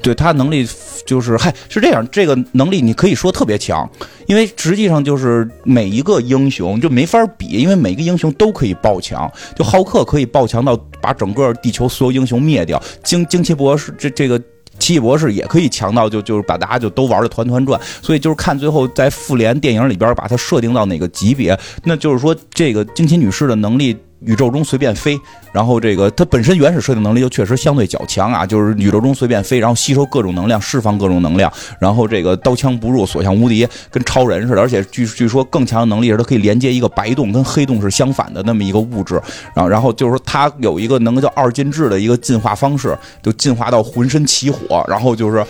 [0.01, 0.67] 对她能力
[1.05, 3.89] 就是嗨是这样，这个能力你可以说特别强，
[4.27, 14.37] 因为实际上就是每一个英雄就没法比，因为每个英雄都可以爆强，就浩克可以爆强到把整个地球所有英雄灭掉，惊惊奇博士这这个
[14.83, 23.95] 奇异博士也可以强到就就是把大家就都玩的团团转，所以就是看最后在复联电影里边把它设定到哪个级别，那就是说这个惊奇女士的能力。
[24.25, 25.19] 宇宙中随便飞，
[25.51, 34.61] 然后这个它本身原始设定能力就确实相对较强啊，就是宇宙中随便飞，然后吸收各种能量，释放各种能量，然后这个刀枪不入，所向无敌，跟超人似的。
[34.61, 39.21] 而且据据说更强的能力是它可以连接一个白洞，跟黑洞是相反的那么一个物质。
[39.53, 45.45] 然后然后就是说它有一个能够叫二进制的一个进化方式，就进化到浑身起火，然后就是。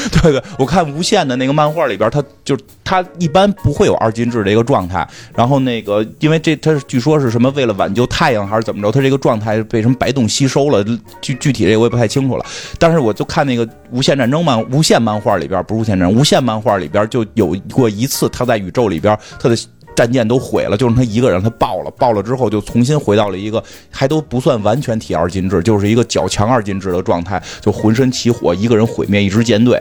[0.22, 5.06] 对对，我看无限的那个漫画里边，他就他一般不会有二进制的一个状态。
[5.34, 10.84] 然后那个，因为这他据说是什么为了挽救太阳还是怎么着，他这个状态被什么白洞吸收了。
[11.20, 12.44] 具具体这个我也不太清楚了。
[12.78, 19.56] 但是我就看那个无限战争漫无限漫画里边，不是无限战争，无限漫画里边就有过一次他在宇宙里边他的。
[20.00, 29.78] 战舰都毁了，就是他一个人，他爆了，爆了之后就重新回到了一个还都不算完全体二进制，就是一个较强二进制的状态，就浑身起火，一个人毁灭一支舰队，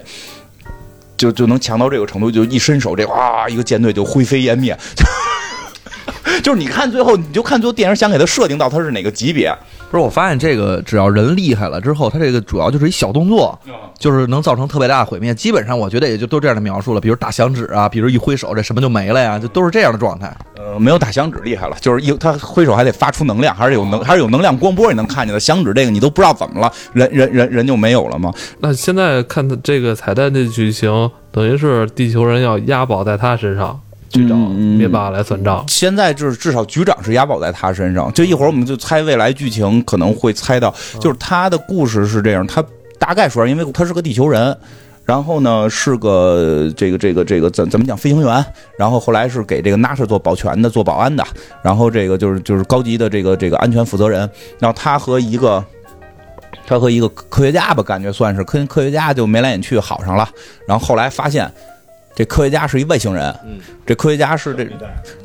[1.16, 4.78] 就就能强到这个程度，就一伸手，这哇，一个舰队就灰飞烟灭。
[6.44, 9.56] 就是你看最后，你就看最后电影想给他设定到他是哪个级别。
[9.92, 13.58] 不是，我发现这个只要人厉害了之后，他这个主要就是一小动作，
[13.98, 15.34] 就是能造成特别大的毁灭。
[15.34, 20.32] 基本上我觉得也就都这样的描述了，比如打响指啊，比如一挥手这什么就没了呀，就都是这样的状态。
[20.58, 25.40] 呃，没有打响指厉害了，就是一他挥手还得发出能量，还是有能还是有能量光波你能看见的。
[25.40, 28.32] 响指这个你都不知道怎么了，人人人人就没有了吗？
[28.60, 33.80] 那现在看这个彩蛋的剧情，等于是地球人要押宝在他身上。
[34.10, 38.12] 局长灭霸来算账，现在就是至少局长是押宝在他身上。
[38.12, 42.46] 就一会儿我们就猜未来剧情，可能会猜到，就是他的故事是这样。
[42.48, 42.64] 他
[42.98, 44.58] 大概说，因为他是个地球人，
[45.06, 48.44] 然后呢是个这个这个这个怎怎么讲飞行员，
[48.80, 51.24] 然后后来是给这个 NASA 做保全的、做保安的，
[51.62, 54.28] 然后这个就是就是高级的这个这个安全负责人。
[54.58, 55.64] 然后他和一个
[56.66, 60.28] 他和一个科学家吧，感觉算是科科学家就眉来眼去好上了。
[60.66, 61.52] 然后后来发现。
[62.20, 63.34] 这科学家是一外星人，
[63.86, 64.68] 这科学家是这，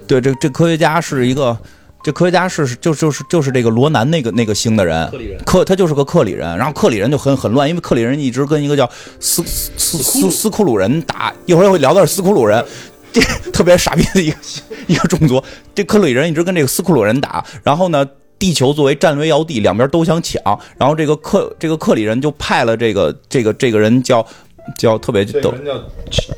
[0.07, 1.59] 对，这这科学家是一个，
[2.05, 5.11] 这科学家是就就是就是这个罗南那个那个星的人，
[5.45, 8.89] 克他就是个克里人，然后克里人就很很乱，因为克里人一直跟一个叫
[9.19, 12.65] 斯斯斯斯库鲁人打，一会儿会聊到斯库鲁人，
[13.13, 13.21] 这
[13.51, 14.37] 特别傻逼的一个
[14.87, 15.43] 一个种族，
[15.75, 18.07] 这克里人一直跟这个斯库鲁人打，然后呢，
[18.39, 20.41] 地球作为战略要地，两边都想抢，
[20.79, 24.25] 然后这个克这个克里人就派了这个这个这个人叫。
[24.79, 25.55] 叫特别逗，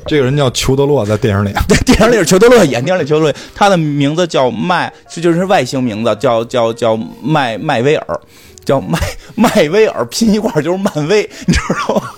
[0.06, 1.52] 这个人叫裘德洛，在电影里，
[1.86, 8.20] 电影里是裘德洛演，电影里裘德洛，他的名字叫麦，这就是外星名字，叫叫叫麦麦威尔，
[8.64, 8.98] 叫麦
[9.36, 12.10] 麦威尔，拼一块就是漫威，你知道吗？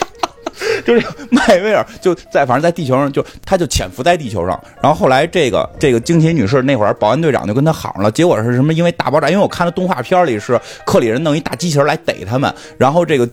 [0.86, 8.72] 就是麦威尔就在，反正在地球上，就他就潜伏在地球上，然后后来这个这个惊奇女士那会儿，保安队长就跟他好上了，结果是什么？
[8.72, 13.28] 因为大爆炸，因为我看的动画片里是克里人弄一大机器人来逮他们，然后这个。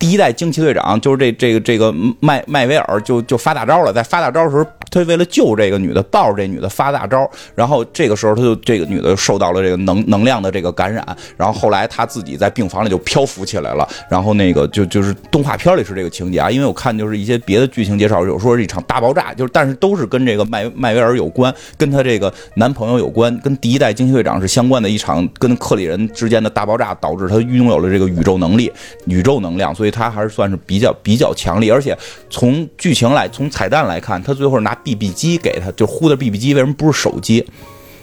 [0.00, 28.72] 第一代惊奇队长就是这这个这个麦麦维尔就就发大招了，在发大招的时候，他为了救这个女的，抱着这女的发大招，然后这个时候他就这个女的受到了这个能能量的这个感染，然后后来他自己在病房里就漂浮起来了，然后那个就就是动画片里是这个情节啊，因为我看就是一些别的剧情介绍有说是一场大爆炸，就是但是都是跟这个麦麦维尔有关，跟他这个男朋友有关，跟第一代惊奇队长是相关的一场跟克里人之间的大爆炸，导致他拥有了这个宇宙能力、
[29.04, 29.89] 宇宙能量，所以。
[29.90, 31.96] 他还是算是比较比较强力，而且
[32.28, 37.44] 从剧情来，从彩蛋来看，他最后拿 BB 机给他，就呼的 BB 机，为什么不是手机？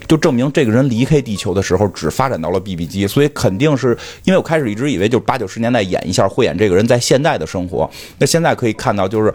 [0.08, 9.34] 就证明这个人离开地球的时候只发展到了 BB 机，所以肯定是因为我开始一直以为就是八九十年代演一下会演这个人在现代的生活，那现在可以看到就是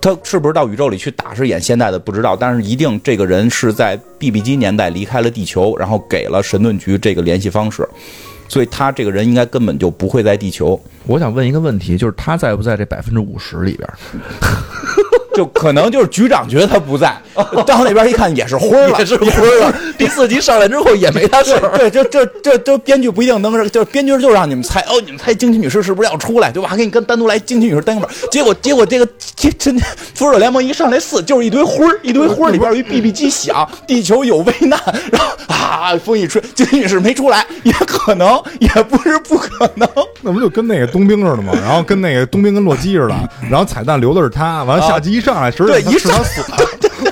[0.00, 7.88] 他是不是到宇宙里去打是演现代的不知道，但是一定这个人是在 BB 机年代离开了地球，然后给了神盾局这个联系方式。
[8.52, 10.78] 所以他这个人应该根本就不会在地球。
[11.06, 13.88] 我想问一个问题，就是他在不在这百分之五十里边？
[15.34, 17.16] 就可能就是局长觉得他不在，
[17.66, 19.74] 到那边一看也是灰了，也是灰了。
[19.96, 21.76] 第四集上来之后也没他事儿。
[21.78, 26.68] 对，这这这这编剧不一定能是，就编剧就让你们猜哦，你们猜惊奇女士是不是要出来，对吧？
[26.68, 28.30] 还给你跟单独来惊奇女士单个本。
[28.30, 29.72] 结果结果这个这这
[30.14, 34.78] 复仇者联盟一上来四就是一堆灰儿，一堆灰儿里边有一 BB 机响，地球有危难，
[35.10, 39.88] 然后啊风一吹，惊奇女士没出来，也可能也不是不可能。
[40.20, 41.52] 那不就跟那个冬兵似的吗？
[41.62, 43.14] 然后跟那个冬兵跟洛基似的，
[43.50, 45.21] 然后彩蛋留的是他，完了下集。
[45.22, 46.56] 上来时对一上死了，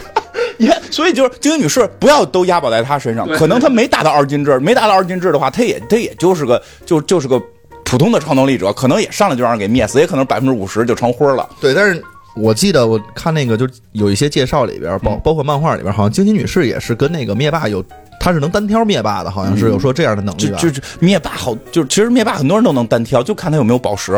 [0.58, 7.40] 你看，所以就是金女士不要都押宝在她身上，可能她没达到二进制，没达到二进制的话，她也她也就是个就就是个
[7.84, 11.48] 普通的超能力者，可能也上来就让人给灭死，也可能百分之五十就成灰了。
[11.60, 12.02] 对，但是
[12.36, 17.82] 我记得我看那个就有一些介绍里边，包包括漫画里边，好像惊奇女士也是跟那个灭霸有，
[18.20, 20.52] 她是能单挑灭霸的，好像是有说这样的能力。
[20.58, 24.12] 就就灭霸好，就其实灭霸很多人都能单挑，就看他有没有宝石。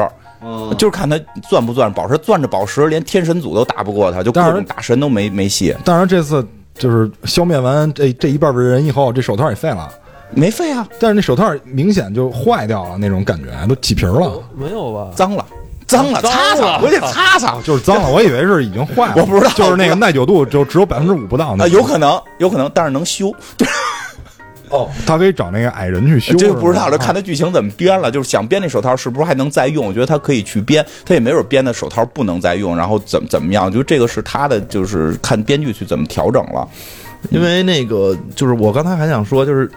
[0.78, 1.18] 就是看他
[1.48, 5.74] 钻不钻宝石，钻着宝石连天神组都打不过他，就各种打神都没没戏。
[5.84, 9.88] 当然这次就是消灭完这这一半的人以后，这手套也废了，
[10.30, 10.86] 没废啊。
[10.98, 14.42] 但是那手套明显就坏掉了，那种感觉都起皮了。
[14.56, 15.10] 没有吧？
[15.14, 15.46] 脏了，
[15.86, 17.60] 脏了，擦擦，我得擦擦。
[17.62, 19.14] 就是脏了，我以为是已经坏了。
[19.16, 21.54] 我不知道，就是那个耐久度就只有百分之五不到。
[21.58, 23.32] 啊，有可能，有可能，但是能修。
[24.72, 28.10] 哦，他可以找那个矮人去修，这个不知道了，看他剧情怎么编了。
[28.10, 29.86] 就是想编那手套是不是还能再用？
[29.86, 33.70] 我觉得他可以去编，他也没准编的手套不能再用，然后怎么怎么样？
[33.70, 36.66] 就这个是他的，就是看编剧去怎么调整了。
[37.30, 39.70] 因为那个就是我刚才还想说，就是。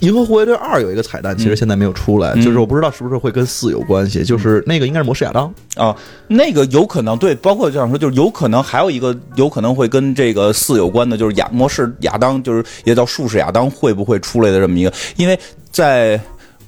[0.00, 4.22] 银河护卫队二有一个彩蛋，其实现在没有出来，就是我不知道是不是会跟四有关系。
[4.22, 5.96] 就是那个应该是魔石亚当啊，
[6.28, 14.92] 那个有可能对，包括这样说，就是有可能还有一个有可能会跟这个四有关的，就是亚魔士亚当，就是也叫术士亚当会不会出来的这么一个？
[15.16, 15.38] 因为
[15.70, 16.20] 在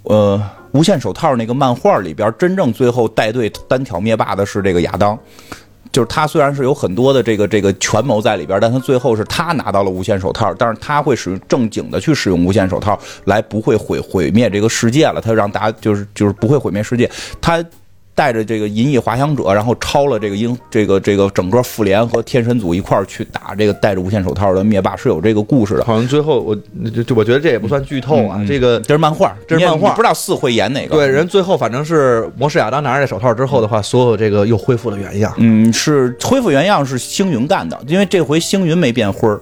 [0.05, 0.41] 呃
[0.73, 5.19] 无限手套那个漫画里边，真正最后带队单挑灭霸的是这个亚当。
[5.93, 17.11] 就是他虽然是有很多的这个这个权谋在里边，但他最后是他拿到了无限手套，但是他会使用正经的去使用无限手套来不会毁毁灭这个世界了，他让大家就是就是不会毁灭世界，
[17.41, 17.65] 他。
[18.19, 25.85] 带着这个银翼滑翔者，然后超了这个英，这个这个整个复联和天神组一块儿去打这个戴着无限手套的灭霸，是有这个故事的。
[25.85, 26.57] 好像最后我
[26.91, 30.97] 就就我觉得这也不算剧透啊，这个这是漫画，这是漫画，不知道四会演哪个。
[30.97, 35.33] 对，人最后反正是魔士亚当拿着这手套之后的话，所有这个又恢复了原样。
[35.37, 39.41] 嗯，是恢复原样是星云干的，因为这回星云没变灰儿。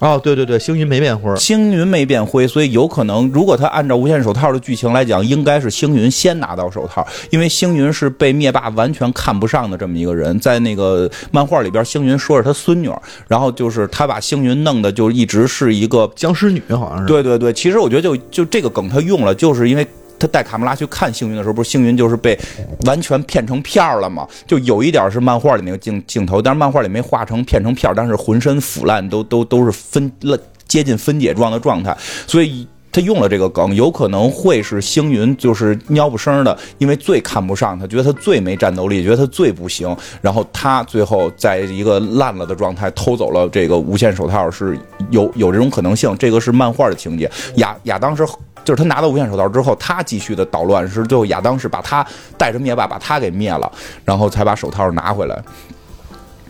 [0.00, 12.90] 哦，对对对，星云没变灰，星云没变灰，所以有可能，如果他按照无限手套的剧情来讲，应该是星云先拿到手套，因为星云是被灭霸完全看不上的这么一个人，在那个漫画里边，星云说是他孙女，
[13.28, 17.06] 然后就是他把星云弄的就一直是一个僵尸女，好像是。
[17.06, 19.86] 对对对，其实我觉得就就这个梗他用了，就是因为。
[20.24, 22.38] 他带卡莫拉去看星云的时候，不是星云就是被
[22.86, 24.26] 完全片成片儿了吗？
[24.46, 31.94] 就有一点是漫画里那个镜镜头，但是漫画里没画成片成片儿，但是浑身腐烂，都都都是分了接近分解状的状态，
[32.26, 32.66] 所以。
[32.94, 44.78] 他用了这个梗，有可能会是星云就是尿不声的，因为最看不上他，觉得他最没战斗力，觉得他最不行，然后他最后在一个烂了的状态偷走了这个无限手套，是
[45.10, 46.16] 有有这种可能性。
[46.16, 47.28] 这个是漫画的情节。
[47.56, 48.24] 亚亚当是
[48.64, 52.04] 就是他拿到无限手套之后，他继续的捣乱，是最后亚当是把他
[52.38, 53.70] 带着灭霸把他给灭了，
[54.04, 55.40] 然后才把手套拿回来。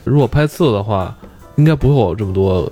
[0.05, 1.15] 如果拍次的话，
[1.57, 2.71] 应该不会有这么多。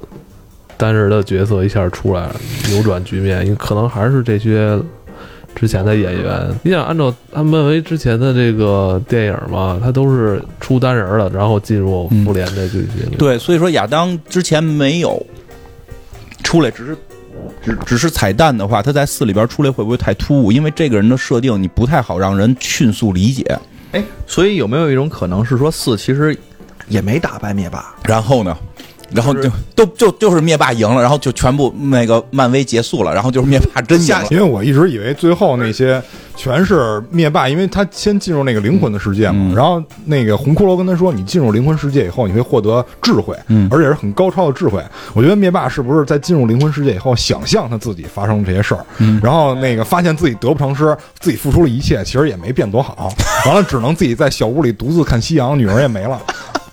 [0.79, 2.29] 单人的角色一下出来
[2.69, 4.77] 扭转局面，你可能还是这些
[5.55, 6.53] 之前的演员。
[6.65, 13.17] 你想按照他漫威之前的这个电影嘛，他都是出单人了，然后进入复联的剧情。
[13.17, 15.25] 对，所以说亚当之前没有
[16.43, 16.97] 出来，只是
[17.63, 20.51] 只只是彩蛋的话，他在四里边出来会不会太突兀？
[20.51, 23.59] 因为这个人的设定你不太好让人迅速理解。
[23.93, 26.37] 哎，所以有没有一种可能是说四其实
[26.89, 27.95] 也没打败灭霸？
[28.05, 28.57] 然后呢？
[29.15, 34.27] 然后就都就就是灭霸赢了，然后就全部那个漫威结束了，然后就是灭霸真赢了。
[34.31, 36.03] 因为我一直以为最后那些
[36.37, 39.53] 全是灭霸，因为他先进入那个灵魂的世界嘛。
[39.55, 43.37] 然后那个红骷髅跟他说：“你进入灵魂世界以后，你会获得智慧，
[43.71, 44.83] 而且是很高超的智慧。”
[45.15, 48.85] 我觉得灭霸是不是在进入灵魂世界以后，想象他自己发生这些事儿，
[49.23, 53.13] 然后那个发现自己得不偿失，自己付出了一切，其实也没变多好，
[53.47, 56.21] 完了只能自己在小屋里独自看夕阳，女儿也没了，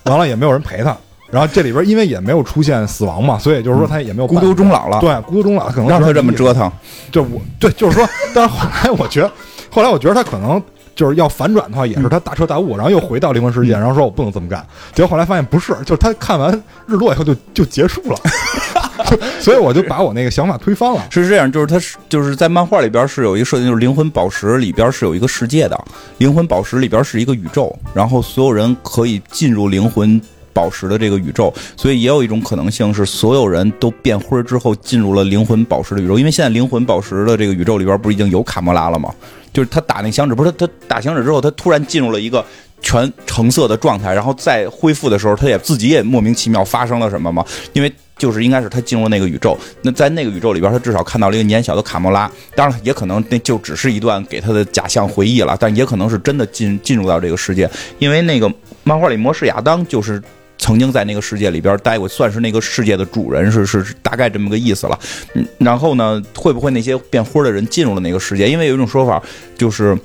[0.04, 0.96] 完了也没有人陪他。
[1.30, 4.98] 然后这里边因为也没有出现死亡嘛，所以就是说他也没有孤独终老了。
[5.00, 6.70] 对，孤独终老可能让他这么折腾。
[7.12, 9.32] 就我对，就是说，但是后来我觉得，
[9.70, 10.60] 后来我觉得他可能
[10.94, 14.66] 就是要反转的话，也是他大彻大悟，然后又回到灵魂世界，然后说我不能这么干。
[14.92, 16.52] 结果后来发现不是，就是他看完
[16.86, 18.18] 日落以后就就结束了。
[19.40, 21.02] 所以我就把我那个想法推翻了。
[21.10, 25.84] 是这样，就是他是就是在漫画里边是有一个设定，就是灵魂宝石里边是有一个世界的，
[26.18, 30.20] 灵魂宝石里边是一个宇宙，然后所有人可以进入灵魂。
[30.52, 36.18] 宝石的这个宇宙，所以也有一种可能性是，所有人都变灰之后进入了灵魂宝石的宇宙。
[36.18, 39.14] 因为现在灵魂宝石的这个宇宙里边不是已经有卡莫拉了吗？
[39.52, 42.44] 就是他打那响指，不是他他打响指之后，他突然进入了一个
[42.80, 47.44] 全橙色的状态，然后再恢复的时候，他也自己也莫名其妙发生了什么嘛？
[47.72, 52.30] 因为就是应该是他进入那个宇宙，那在那个宇宙里边，他至少看到了一个年小的卡莫拉。
[52.54, 57.68] 当然，也可能那就只是一段给他的假象回忆了，但也可能是真的进进入到这个世界。
[57.98, 58.48] 因为那个
[58.84, 60.22] 漫画里模式亚当就是。
[60.70, 64.96] 曾经在那个世界里边待过，算是那个世界的主人，是是大概这么个意思了。
[65.34, 68.48] 嗯，然后呢，会不会那些变灰的人进入了那个世界？
[68.48, 69.20] 因为有一种说法，
[69.58, 69.98] 就是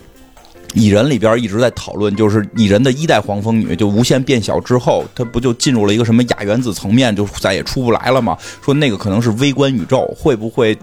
[0.74, 8.36] 蚁人里边一直在讨论，就是蚁人的一代黄蜂女就无限变小之后，她不就进入了一个什么亚原子层面，就再也出不来了吗？
[8.64, 10.76] 说那个可能是微观宇宙，会不会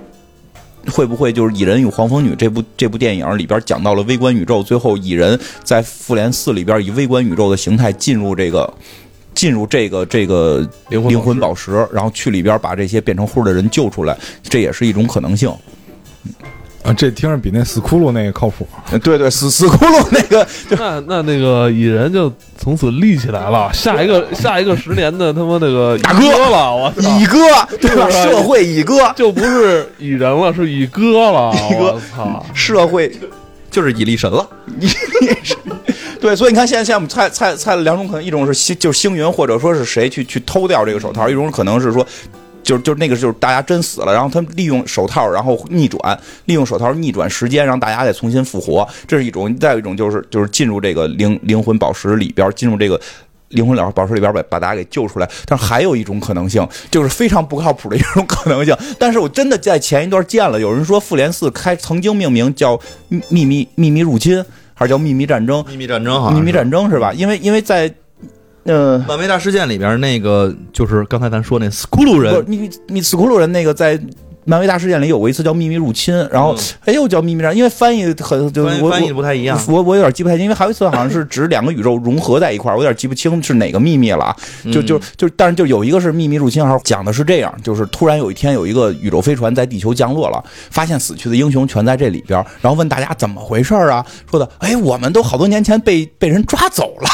[0.93, 8.73] 会不会就是蚁人与黄蜂女这部这部电影里边讲到了微观宇宙，最后蚁人在复联四里边以微观宇宙的形态进入这个。
[9.35, 15.53] 进入这个这个灵魂宝石，然后去里边把这些变成灰的人救出来，这也是一种可能性。
[16.83, 18.67] 啊，这听着比那死骷髅那个靠谱。
[19.05, 20.45] 对对，死死骷髅那个，
[20.77, 23.73] 那那那个蚁人就从此立起来了。
[23.73, 27.39] 下一个 下一个十年的他妈那个大哥了，我蚁哥，
[27.81, 28.11] 对吧？
[28.11, 31.55] 社会蚁哥就不是蚁人了，是蚁哥了。
[31.71, 33.09] 蚁哥，操，社会
[33.73, 34.49] 就是蚁力神了。
[34.79, 35.57] 蚁力神。
[36.21, 42.07] 对，所以你看，现在现在我们猜猜猜了两种可能，一种是星就是星云，或者说是谁去去偷掉这个手套；一种可能是说，
[42.63, 48.89] 就是就是那个就是大家真死了，然后他们利用手套，然后逆转，利用手套逆转时间，让大家再重新复活。
[49.09, 53.01] 这是一种，再有一种就是就是进入这个灵灵魂宝石里边，进入这个
[53.53, 55.31] 灵魂宝宝石里边把把大家给救出来。
[55.47, 58.77] 但是还有一种可能性，就是非常不靠谱的一种可能性。
[58.99, 62.79] 但是我真的在前一段见了，有人说复联四开曾经命名叫
[63.29, 64.45] 秘密秘密入侵。
[64.75, 65.65] 还是叫秘密战争？
[65.69, 67.13] 秘密战争哈，秘密战争是吧？
[67.13, 67.93] 因为因为在，
[68.65, 74.01] 呃，漫威大事件里边那个就是刚才咱说那斯库鲁人，秘密斯库鲁人那个在。
[74.45, 84.35] 漫威大事件里有过一次叫秘密入侵，然后哎又叫秘密战，因为翻译很就我翻译不太一样，我我有点记不太清，因为还有一次好像是指两个宇宙融合在一块儿，我有点记不清是哪个秘密了。
[84.73, 94.05] 就就就，但是就有一个是秘密入侵号，讲的是这样，就是突然有一天有一个宇宙飞船在地球降落了，发现死去的英雄全在这里边，然后问大家怎么回事啊？
[94.31, 97.09] 说的哎，我们都好多年前被被人抓走了。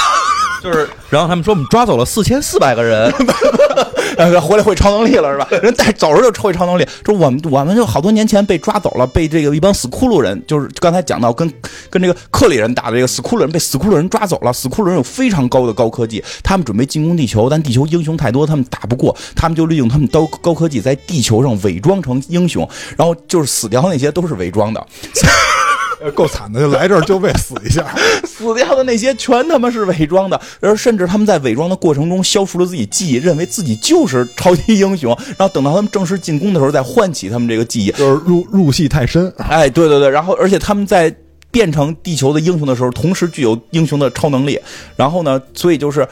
[0.63, 3.13] 就是， 然后他们说我们抓走了四千四百个人，
[4.43, 5.47] 回来会超能力了是吧？
[5.63, 6.87] 人带走时就会超能力。
[7.05, 11.51] 说我们我们就好多年前被抓走了，被这个一帮死骷髅人，就是刚才讲到跟
[11.91, 14.53] 跟这个克里人打的这个死骷髅人被死骷髅人抓走了。
[14.53, 24.85] 死骷髅人有非常高的高科技，他们准备进攻地球，但地球英雄太多，他们打不过，他们就利用他们高高科技在地球上伪装成英雄，然后就是死掉那些都是伪装的。
[26.15, 27.87] 够惨的，就来这儿就为死一下。
[28.25, 35.17] 死掉的那些全他妈是伪装的，而甚至他们在伪装的过程中消除了自己记忆，认为自己就是超级英雄。
[35.37, 39.33] 然后等到他们正式进攻的时候，再唤起他们这个记忆，就是入入戏太深。
[39.39, 41.15] 哎，对对对，然后而且他们在
[41.51, 44.61] 变成地球的英雄的时候，同时具有英雄的超能力。
[44.97, 46.07] 然后呢，所以就是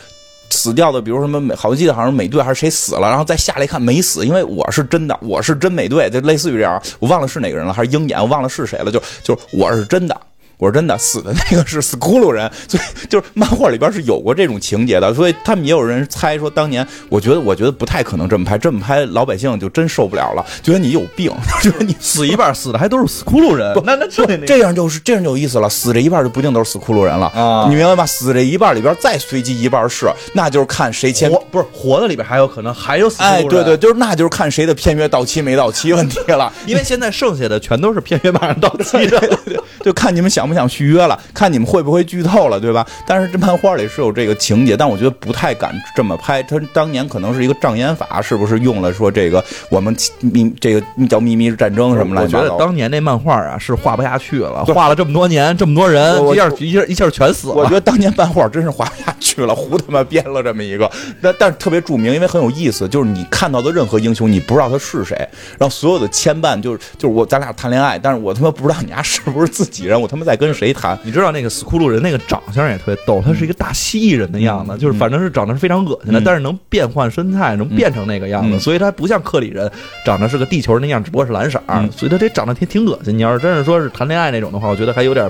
[0.66, 6.82] 死掉的，比如什么美，好像记得好像美队还是谁死了，然后再下来一看没死，因为我是真的，我是真美队，就类似于这样。
[6.98, 10.20] 我忘了是哪个人了，还是鹰眼，我忘了是谁了，就就我是真的。
[10.58, 21.30] 我说真的，死的那个是斯库鲁人，所以就是漫画里边是有过这种情节的，所以他们也有人猜说，当年我觉得我觉得不太可能这么拍，这么拍老百姓就真受不了了，觉得你有病，
[21.60, 28.06] 觉得你 死一半死的还都是斯库鲁人，不，那那这这样就是这样就有意思了，死这一半就不一定都是斯库鲁人了啊，你明白吗？
[28.06, 39.38] 死这一半里边再随机一半是，那就是看谁签，不是活的里边还有可能还有死，哎，对对，就是那就是看谁的片约到期没到期问题了， 因为现在剩下的全都是片约马上到期的，
[39.84, 41.18] 就看你们想不想续约了。
[41.34, 42.86] 看你们会不会剧透了，对吧？
[43.06, 46.42] 但是这漫画里是有这个情节，但我觉得不太敢这么拍。
[46.42, 57.54] 他当年可能是一个障眼法，是不是用了说这个我们秘这个叫秘密战争什么来我觉得当年那漫画啊是画不下去了，画了这么多年，这么多人，一下一下一下全死了。
[57.54, 60.90] 我觉得当年漫画真是画不下去了，胡他妈编了这么一个。
[61.20, 65.16] 但但是特别著名，因为很有意思，就是你看到的任何英雄，你不知道他是谁，
[65.58, 70.98] 然后所有的牵绊就是就是我咱俩谈恋爱，但是我他妈不知道你丫是不是自己人，我他妈在跟谁谈。
[71.02, 79.70] 你知道那个斯库鲁人那个长相也特别逗，他是一个大蜥蜴人的样子，就是反正是长得是非常恶心的，但是能变换身材，能变成那个样子，所以他不像克里人
[80.04, 81.60] 长得是个地球人那样，只不过是蓝色，
[81.90, 83.16] 所以他这长得挺挺恶心。
[83.16, 85.28] 你要是真是说是谈恋爱那种的话，我觉得还有点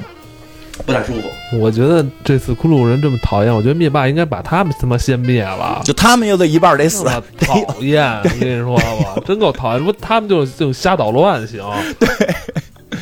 [0.85, 1.23] 不太舒服。
[1.59, 7.05] 我觉得这次库鲁人这么讨厌，我觉得灭霸应该把他们他妈先灭了，就他们又得一半得死。
[7.39, 11.63] 讨厌，我跟你说吧， 真够讨厌，不他们就就瞎捣乱行。
[11.99, 12.09] 对。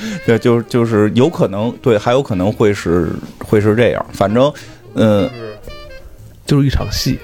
[0.27, 4.07] 对，就是就是有可能，对，还有可能会是会是这样。
[4.13, 4.53] 反正，
[4.95, 5.29] 嗯，
[6.47, 7.19] 就是一场戏，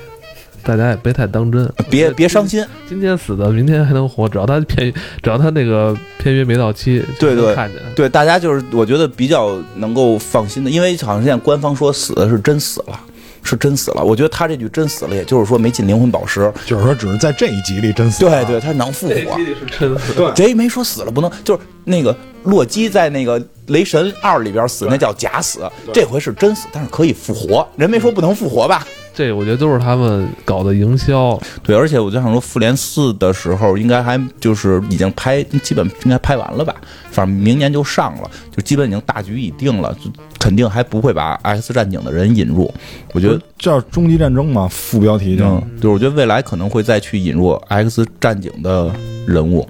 [0.62, 2.64] 大家也别太当真，别别伤心。
[2.88, 7.80] 今天死的，明天还能活，只要他片，只要他那个片约没到期，对对，看见。
[7.94, 13.00] 对，大家就是我觉得比较能够放心的，因为好像现在官方说死的是真死了。
[13.42, 18.20] 是真死了，我觉得他这句真死了，也就是说没进灵魂宝石，就是说只是在这一集里真死。
[18.20, 19.14] 对对，他能复活。
[19.14, 20.12] 这集里是真死。
[20.14, 21.30] 对，谁没说死了不能？
[21.44, 25.60] 就是那个洛基在那个雷神二里边死，那叫假死，
[25.92, 27.66] 这回是真死，但是可以复活。
[27.76, 28.86] 人没说不能复活吧？
[29.20, 31.38] 这我觉得都是他们搞的营销。
[31.62, 36.74] 对，而且我就想说，复联四的时候应该还就是已经拍，基本应该拍完了吧？
[37.10, 42.72] 反正明年就上了，就基本已经大局已定了，就肯定还不会把 X 战警的人引入。
[43.12, 45.44] 我觉得叫终极战争嘛，副标题就
[45.76, 48.90] 就是我觉得未来可能会再去引入 X 战警的
[49.26, 49.68] 人物。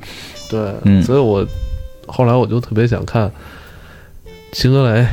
[0.48, 1.44] 对，嗯，所以我
[2.06, 3.28] 后来我就特别想看
[4.52, 5.04] 辛格雷。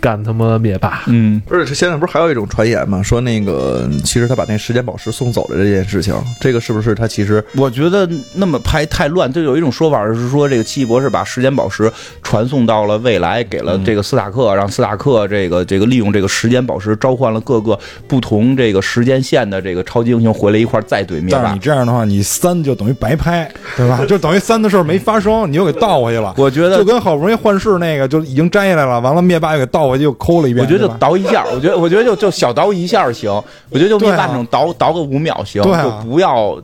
[0.00, 1.02] 干他妈灭霸！
[1.06, 3.02] 嗯，而且现在不是还有一种传言吗？
[3.02, 7.44] 说那个其实他把那时间宝石送走了这件事情，这个是不是他其实？
[7.56, 9.32] 我觉得那么拍太乱。
[9.32, 11.90] 就有一种说法是说，这个奇异博士把时间宝石
[12.22, 21.52] 传送到了未来，给了这个斯塔克，让斯塔克这个这个利用这个时间宝石召唤了各个不同这个时间线的这个超级英雄回来一块再怼灭霸。
[21.52, 24.04] 你这样的话，你三就等于白拍，对吧？
[24.08, 26.34] 就等于三的事儿没发生，你又给倒回去了。
[26.36, 30.64] 我觉得就跟好不容易幻视那个就已经摘下来了，完了灭霸又给倒回去又抠了一遍。
[30.64, 33.30] 我觉得就倒一下，我觉得我觉得就就小倒一下行，
[33.70, 36.60] 我觉得就灭霸那种倒倒个五秒行，就不要。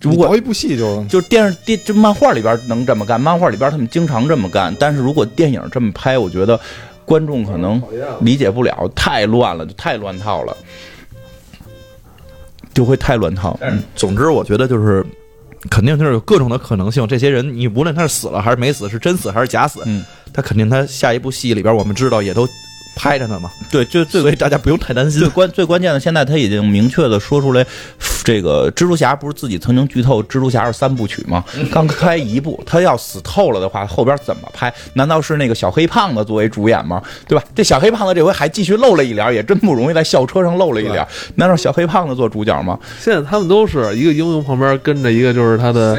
[0.00, 4.74] 如果倒一部戏就就电视电就漫画里边能这么干，漫画里边他们经常这么干。
[4.78, 6.58] 但是如果电影这么拍，我觉得
[7.04, 7.82] 观众可能
[8.20, 10.56] 理解不了，太乱了，就太乱套了，
[12.72, 13.58] 就会太乱套。
[13.60, 15.04] 嗯，总之我觉得就是。
[15.70, 17.04] 肯定就是有各种的可能性。
[17.08, 22.48] 这些人，你无论他是死了还是没死，是真死还是假死，嗯，他肯定他下一部戏里边，我们知道也都。
[22.98, 25.20] 拍着呢嘛，对，就所以大家不用太担心。
[25.20, 27.64] 最关最关键的，现在他已经明确的说出来，
[28.24, 31.44] 这个蜘蛛侠不是自己曾经剧透蜘蛛侠是三部曲吗？
[31.70, 34.72] 刚拍一部，他要死透了的话，后边怎么拍？
[34.94, 37.00] 难道是那个小黑胖子作为主演吗？
[37.28, 37.44] 对吧？
[37.54, 41.06] 这小黑胖子这回还继续露了一脸，也真不容易，在校车上露了一脸。
[41.36, 42.76] 难道小黑胖子做主角吗？
[42.98, 45.96] 现在他们都是一个英雄旁边跟着一个，就是他的。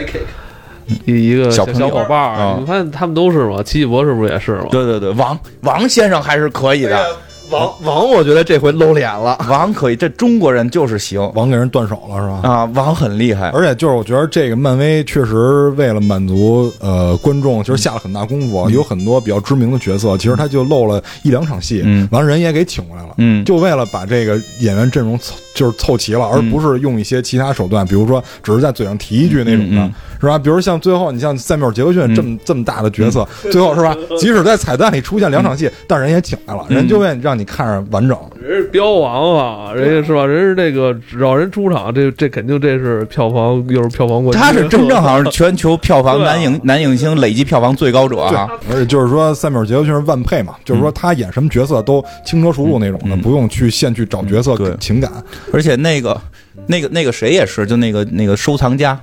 [1.05, 3.61] 一一个小小伙伴儿，你发现他们都是吗？
[3.63, 4.65] 奇异博士不是也是吗？
[4.71, 7.15] 对对对，王王先生还是可以的。
[7.49, 9.37] 王王，我觉得这回露脸了。
[9.49, 11.19] 王可以，这中国人就是行。
[11.33, 12.49] 王给人断手了是吧？
[12.49, 13.49] 啊，王很厉害。
[13.49, 18.69] 而且就是我觉得这个漫威确实为了满足呃观众，其实下了很大功夫。
[18.69, 23.15] 有很多比较知名的角色，其实他就露了一两场戏，完人也给请过来了。
[23.17, 29.91] 嗯，就为了把这个演员阵容凑就是凑齐了，而不是用一些其他手段，比如说只是在嘴上提一句那种的，
[30.21, 30.37] 是吧？
[30.37, 33.95] 比如像最后你像塞缪尔杰克逊这么这么大的角色，最后是吧？
[34.19, 38.17] 即使在彩蛋里出现两场戏，但人也请来了，人就为让你看着完整。
[38.41, 40.25] 人是标王啊，人家是吧？
[40.25, 44.41] 人是这个只要人出场，这这肯定这是票房又是票房冠军。
[44.41, 48.49] 他是真正好像是全球票房 男影男影星累计票房最高者啊！
[48.69, 55.11] 而且就是说塞缪尔杰克逊是万配嘛，就是说他演什么角色都轻车熟路那种的，不用去现去找角色情感。
[55.53, 56.19] 而且那个
[56.67, 58.99] 那个那个谁也是，就那个那个收藏家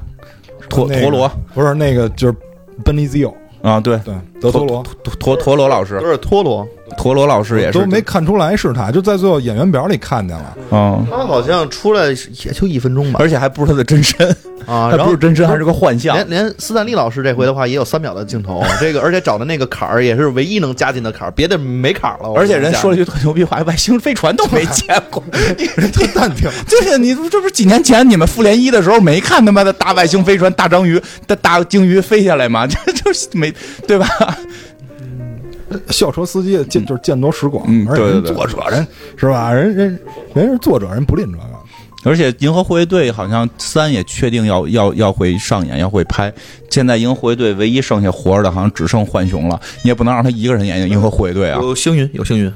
[0.69, 2.35] 陀陀螺，不是那个就是
[2.85, 3.35] 奔尼兹奥
[3.67, 3.99] 啊，对。
[4.05, 4.85] 对，德陀罗。
[5.19, 6.01] 陀陀螺老师。
[6.01, 6.67] 都是陀螺。
[6.97, 10.57] 陀螺老师也是都没看出来是他，就在最后演员表里看见了。
[10.71, 14.35] 嗯，他好像出来也就一分钟吧，而且还不是他的真身
[14.67, 16.15] 啊，不是真身，还是个幻象。
[16.17, 22.33] 连连斯坦利老师这回的话也有三秒的镜头，这个而且找的那个坎儿也是唯一能加进的坎儿，别的没坎儿了。
[22.35, 25.23] 而且人说了一句特牛逼话：外星飞船都没见过，
[25.77, 26.51] 人特淡定。
[26.67, 32.67] 就是你这不是几年前你们复联一的时候没看他妈的大外星飞船、大章鱼、大大鲸鱼飞下来吗？
[32.69, 33.55] 就就是没
[33.87, 34.09] 对吧？
[35.91, 38.87] 校车司机见就是见多识广，而且作者人
[39.17, 39.53] 是吧？
[39.53, 39.99] 人人
[40.33, 41.56] 人是作者，人不吝这个。
[42.07, 46.33] 而且《银河护卫队》好像三也确定要要要会上演，要会拍。
[46.71, 49.61] 现在《银河护卫队》唯一剩下活着的，好像只剩浣熊了。
[49.83, 51.59] 你也不能让他一个人演《银河护卫队》啊。
[51.61, 52.53] 有星云，有星云，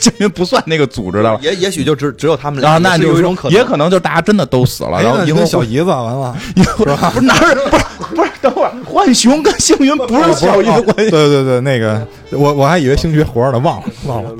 [0.00, 1.38] 星云不算那个组织的了。
[1.42, 2.78] 也也许就只只有他们俩。
[2.78, 5.02] 那就有一种可能，也可能就是大家真的都死了。
[5.02, 7.10] 然后银河小姨子完了， 是吧？
[7.12, 7.84] 不是哪是不是
[8.14, 8.30] 不是？
[8.40, 11.10] 等会儿浣熊跟星云不是小姨子关系。
[11.10, 14.30] 对对对，那个我我还以为星爵活着呢，忘了忘了。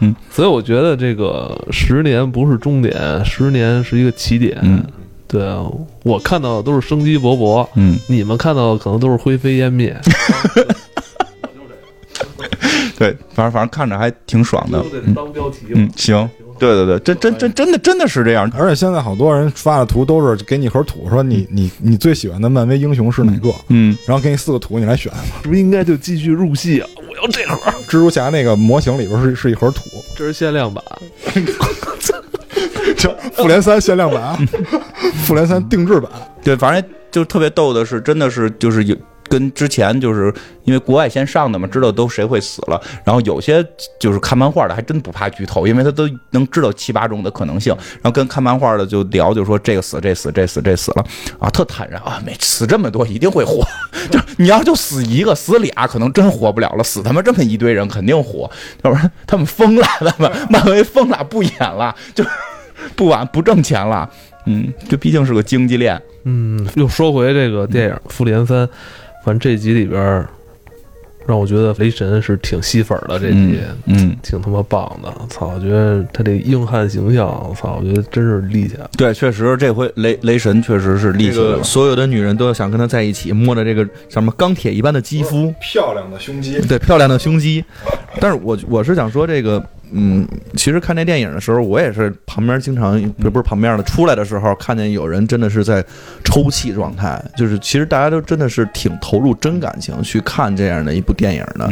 [0.00, 4.56] 嗯，所以我觉得这个十年不是终点，十年是一个起点。
[4.62, 4.80] 嗯，
[5.26, 5.64] 对啊，
[6.04, 9.96] 我看到的都是生机勃勃，嗯，你们看到的可能都是灰飞烟灭。
[12.98, 14.84] 对，反正反正看着还挺爽的。
[15.14, 16.28] 当标题，嗯，行。
[16.58, 23.48] 对对对，真真真真的真的是这样，而且现在好多人发的图都是给你一盒土，说你你你最喜欢的漫威英雄是哪个？
[23.68, 26.88] 嗯，然后给你四个图，你来选，是不是应该就继续入戏啊？
[26.96, 29.82] 我要这盒蜘蛛侠那个模型里边是是一盒土，
[30.16, 30.82] 这是限量版，
[32.98, 34.36] 叫复联三限量版，
[35.24, 36.10] 复联三定制版。
[36.42, 38.96] 对，反正就特别逗的是，真的是就是有。
[39.28, 40.32] 跟之前就是
[40.64, 42.80] 因为国外先上的嘛，知道都谁会死了。
[43.04, 43.64] 然后有些
[44.00, 47.74] 就是看漫画的还真不怕剧透，因为他都能知道七八种的可能性。
[47.94, 51.04] 然后跟看漫画的就聊，就说这个死，这死，这死，这死了
[51.38, 53.66] 啊，特坦然啊，没死这么多一定会活。
[54.10, 56.84] 就你要就死一个，死俩可能真活不了了。
[56.84, 58.50] 死他妈这么一堆人肯定活，
[58.82, 62.24] 要不然他们疯了，他们漫威疯了，不演了，就
[62.96, 64.08] 不玩不挣钱了。
[64.46, 66.00] 嗯，这毕竟是个经济链。
[66.24, 68.66] 嗯，又说回这个电影《复联三》。
[69.28, 70.26] 反正这集里边，
[71.26, 73.18] 让我觉得雷神是挺吸粉的。
[73.18, 75.12] 这集，嗯，挺他妈棒的。
[75.28, 78.90] 操，我觉得他这硬汉形象，操，我觉得真是立起来了。
[78.96, 81.62] 对，确实这回雷雷神确实是立起来了。
[81.62, 87.62] 所有的女人都想跟他在一起，摸着这个什么钢铁一般的肌肤，漂亮的胸肌，对，漂亮的胸肌。
[88.18, 89.62] 但是我我是想说这个。
[89.92, 95.84] 嗯，其实看这电影的时候，我也是旁边经常不不是旁边的出来的时候，看见有人真的是在
[96.24, 101.70] 抽泣状态，就是其实大家都真的是挺投入真感情去看这样的一部电影的。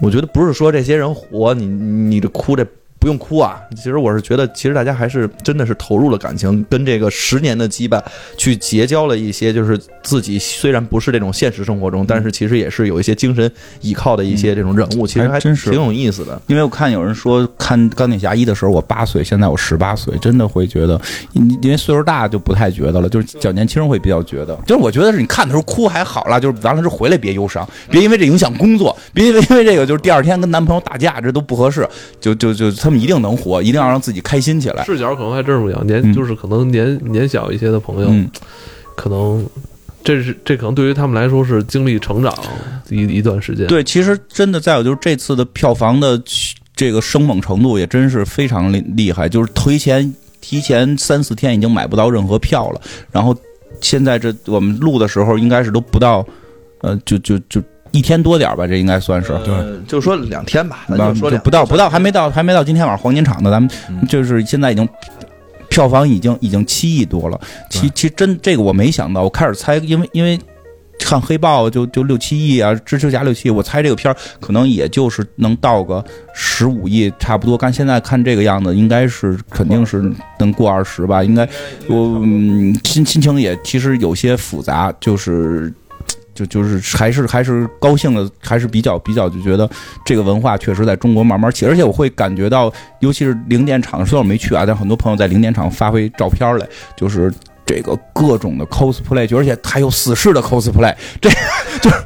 [0.00, 2.66] 我觉得不是说这些人活，你你的哭这。
[2.98, 3.60] 不用哭啊！
[3.76, 8.02] 其实我是觉得，其实大家还是真的是投入了感情，跟这个十年的羁绊
[8.36, 13.48] 去结交了一些，就是自己虽然不是这种现实生活中，但是其实也是有一些精神
[13.82, 16.42] 依靠的一些这种人物，其实还真是挺有意思的。
[16.48, 21.00] 因为我看有人说看钢铁侠一的时候我八岁，现在我十八岁，真的会觉得，
[21.34, 24.58] 因为岁数大就不太觉得了，就是较年轻会比较觉得。
[24.66, 31.88] 就是我觉得是你看的时候哭还好了，就是完了之后回来别忧伤，别因为这影响工作，别因为因为这个就是第二天跟男朋友打架，这都不合适，
[32.20, 32.72] 就就就。
[32.87, 34.84] 他们一定能活，一定要让自己开心起来。
[34.84, 38.30] 视角可能还真是不一样，年就是可能年年小一些的朋友，
[38.96, 39.44] 可能
[40.02, 42.34] 这是这可能对于他们来说是经历成长
[42.88, 43.66] 一一段时间。
[43.66, 46.20] 对，其实真的再有就是这次的票房的
[46.74, 52.80] 这个生猛程度也真是非常厉厉害，就是提前提前三四天已经买不到任何票了，
[53.10, 53.36] 然后
[53.80, 56.26] 现在这我们录的时候应该是都不到，
[56.82, 57.62] 呃，就就就。
[57.90, 59.54] 一天多点吧，这应该算是对，
[59.86, 63.70] 就说两天吧，咱就说不到不到，还没到还没到今天晚上黄金场呢，咱们
[64.08, 64.88] 就是现在已经
[65.68, 70.38] 票房已经已经七亿多了，其其真这个我没想到，我开始猜，因为因为
[70.98, 77.56] 看黑豹就就六七亿啊，蜘蛛侠六七亿，我猜这个片儿可能也就是能到个十五亿差不多。
[77.56, 81.22] 但现在看这个样子，应该是肯定是能过二十吧？
[81.22, 81.48] 应该
[81.88, 82.20] 我
[82.84, 85.72] 心心情也其实有些复杂，就是。
[86.38, 89.68] 就就是还是还是高兴的，还是比较比较就觉得
[90.04, 96.66] 这个文化确实在中国慢慢起，而且我会感觉到，尤其是零点场，虽然我没去啊，但很多朋友在零点场发回照片来，
[96.96, 97.32] 就是
[97.66, 101.28] 这个各种的 cosplay，就而且还有死侍的 cosplay，这
[101.82, 101.96] 就是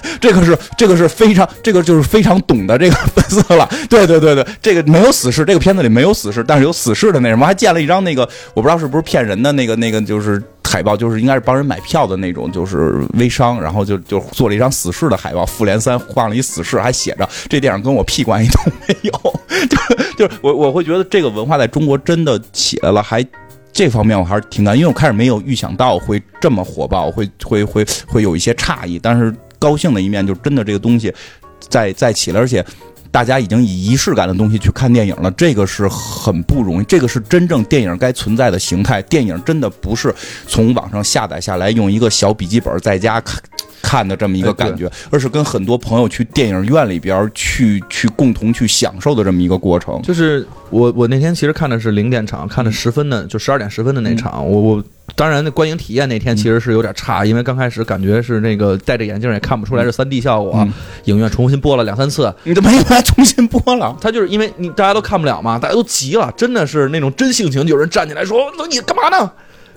[0.20, 10.42] 这个是这个是非常这个就是非常懂的这个粉丝了， 对对对对，这个没有死侍，这个片子里没有死侍，但是有死侍的那什么，还建了一张那个我不知道是不是骗人的那个那个就是。
[10.64, 18.58] 海报就是应该是帮人买票的那种，就是微商，然后就就做了一张死侍的海报，复联三放了一死侍，还写着这电影跟我屁关系都
[18.88, 19.12] 没有，
[19.68, 19.76] 就
[20.16, 23.22] 就是我我会觉得这个文化在中国真的起来了，还
[23.70, 31.14] 这方面我还是挺感，因为我开始没有预想到会这么火爆，会会会会有一些诧异，但是高兴的一面就是真的这个东西
[31.60, 32.64] 在在起来，而且。
[33.12, 39.02] 大家已经以仪式感的东西去看电影了，这个是很不容易，这个是真正电影该存在的形态。
[39.02, 40.14] 电影真的不是
[40.48, 43.38] 从网上下载下来，用一个小笔记本在家看。
[43.82, 50.00] 看的这么一个感觉，而是跟很多朋友去电影院里边去去共同去享受的这么一个过程。
[50.02, 54.48] 就是我我那天其实看的是零点场，看的十分的，就十二点十分的那场。
[54.48, 54.84] 我我
[55.14, 60.66] 当然那观影体验那天其实是有点差，因为刚开始感觉是那个戴着眼镜也看不出来是三 D 效果，
[61.04, 62.32] 影院重新播了两三次。
[62.44, 63.94] 你怎么又来重新播了？
[64.00, 69.30] 他就是因为你大家都看不了嘛，大家都急了，真的是那种真性情，有人站起来说：“你干嘛呢？”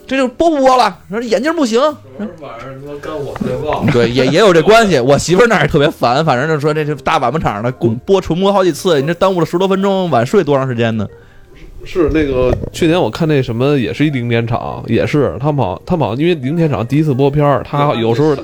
[0.07, 0.99] 这就播不播了？
[1.09, 1.79] 说眼镜不行。
[1.79, 4.99] 晚上他妈干我特别对，也也有这关系。
[4.99, 7.71] 我媳妇那也特别烦，反正就说这这大晚不场的
[8.05, 11.07] 播重播好几次，你这耽误了十多分钟，晚睡多长时间呢？
[11.83, 18.35] 是那个去年我看那什么，也是一零点场，也是他们好，他们好，因为零点场第一次播片儿，他有时候。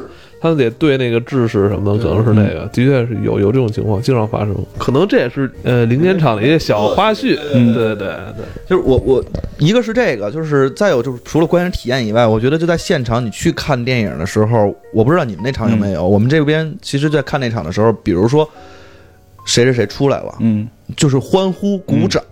[0.41, 4.55] 他得对那个制式什么的，可能是那个，的确是有有这种情况，经常发生。
[4.79, 7.37] 可能这也是呃零点场的一些小花絮。
[7.53, 9.23] 嗯，对对对，就是我我
[9.59, 16.07] 一个是这个，就是再有就是除了观影体验以外，我觉得就在现场你去看电影的时候，我不知道你们那场有没有。
[16.07, 18.49] 我们这边其实，在看那场的时候，比如说
[19.45, 22.23] 谁谁谁出来了，嗯，就是欢呼鼓掌。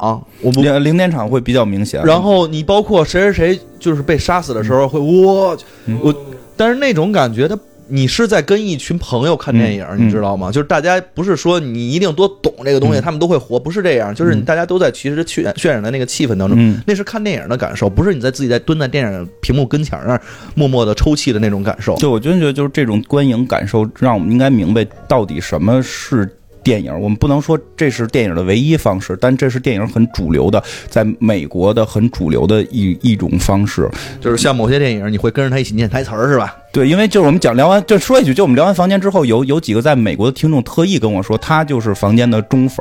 [0.41, 2.03] 我们零点场会比较明显。
[2.03, 5.55] 然后你包括谁谁谁就是被杀死的时候，会我
[6.01, 6.15] 我，
[6.57, 7.55] 但是那种感觉它。
[7.89, 10.51] 你是在跟一群朋友看电影，你知道吗？
[10.51, 14.13] 就是大家不是说你一定多懂这个东西，他们都会活，不是这样。
[14.13, 20.21] 就是大家都在其实渲渲染的那个气氛当中，那是看电影的感受，不是你在自己在蹲在电影屏幕跟前那儿
[20.55, 21.95] 默默的抽泣的那种感受。
[21.97, 26.29] 就我真觉得，就是这种观影感受，让我们应该明白到底什么是。
[26.61, 33.89] 电影，我们不能说这是电影的唯一方式，但这是电影很主流的，在美国的很主流的一一种方式，
[34.19, 36.57] 就是像某些电影，你会跟着他一起念台词儿，是吧？
[36.71, 42.77] 对，因为就是我们讲聊完，就说一句，就我们聊完房间之后，有有几个在美国的听众特意跟我说，他就是房间的忠粉，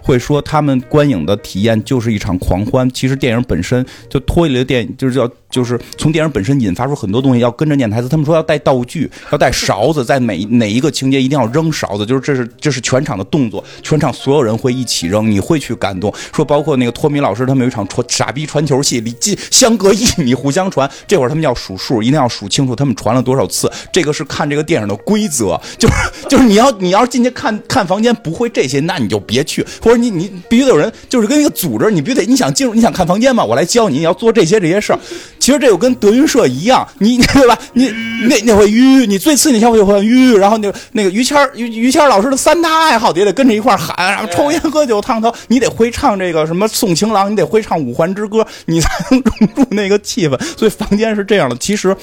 [0.00, 2.88] 会说他们观影的体验就是一场狂欢。
[2.90, 8.08] 其实电影本身就脱离了电影，就是叫就是从电影本身引发出很多东西，要跟着念台词。
[8.08, 16.14] 他们说要带道具，要带勺子，在每哪一个情节一定要扔勺子，就是这是这是全场的动作，全场所有人会一起扔，你会去感动。
[16.32, 23.31] 说包括那个托米老师他们有一场传傻逼传球戏，离近相隔一米互相传，这会儿他们要数数，一定要数清楚他们传了多。
[23.32, 23.70] 多少次？
[23.92, 25.94] 这个是看这个电影的规则， 就是
[26.28, 34.98] 就是你要你要进去看看房间不会这些，那你就别去，或者你你必须得有人，就是跟一个组织，你必须得你想进入你想看房间嘛，我来教你，你要做这些这些事儿。
[35.38, 37.58] 其实这个跟德云社一样，你对吧？
[37.72, 37.88] 你
[38.28, 50.40] 那那会吁你最次你像会会吁，然后那个那个于谦于于谦老师的三大爱好也得跟着一块喊，然后抽烟喝酒烫头，你得会唱这个什么送情郎，你得会唱五环之歌，你才能融入那个气氛。
[50.56, 51.96] 所以房间是这样的，其实。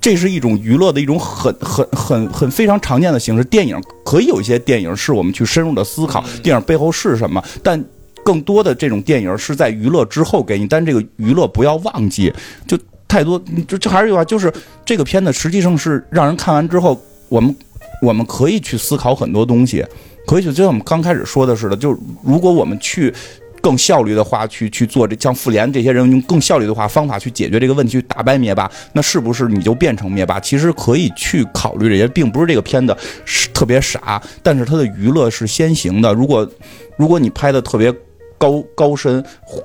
[0.00, 3.44] 这是一种娱乐的一种很很很很非常常见的形式。
[3.44, 7.84] 电影可以有一些电影是我们去深入的思考电影背后是什么，但
[8.24, 10.66] 更多的这种电影是在娱乐之后给你。
[10.66, 12.32] 但这个娱乐不要忘记，
[12.66, 14.52] 就太多，就这还是句话，就是
[14.84, 17.54] 这个片子实际上是让人看完之后，我们
[18.02, 19.84] 我们可以去思考很多东西，
[20.26, 21.90] 可以就像我们刚开始说的似的，就
[22.24, 23.12] 如果我们去。
[23.60, 30.40] 更效率的话，去去做这像复联这些人用更效率的话方法去解决这个问题，打败灭霸，那是不是你就变成灭霸？
[30.40, 36.12] 其实可以去考虑这些，并不是这个片子是特别傻，但是它的娱乐是先行的。
[36.12, 36.48] 如果
[36.96, 37.94] 如果你拍的特别。
[38.40, 39.22] 高高深，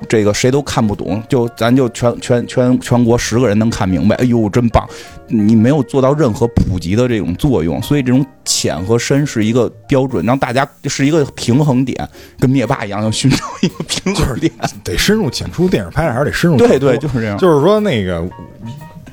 [0.10, 4.18] 这个谁都看不懂，就咱就全全全全国十个人能看明白。
[4.18, 4.86] 哎呦，真棒！
[5.28, 12.06] 你没有做到任何普及的这种作用，所以这种浅和深是一个标准，让大家是一个平衡点，
[12.38, 14.52] 跟灭霸一样，要寻找一个平衡点，
[14.84, 15.70] 得深入浅出。
[15.70, 16.58] 电影拍的还是得深入。
[16.58, 17.38] 对对，就是这样。
[17.38, 18.28] 就是说那个。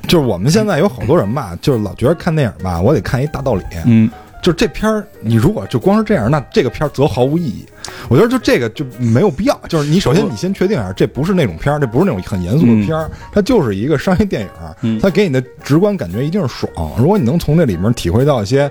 [0.05, 3.63] 就是我们现在有好多人吧，就是老觉得看电影吧，我得看一大道理。
[3.85, 4.11] 嗯，
[4.43, 7.65] 就这片儿，你如果就光是这样，那这个片儿则毫无意义。
[8.09, 9.59] 我觉得就这个就没有必要。
[9.67, 14.99] 就是你首先你先确定一下，这不是那种片儿，这不是那种很严肃的片儿，它就是一个商业电影。
[14.99, 16.91] 它给你的直观感觉一定是爽。
[16.97, 18.69] 如果你能从这里面体会到一些。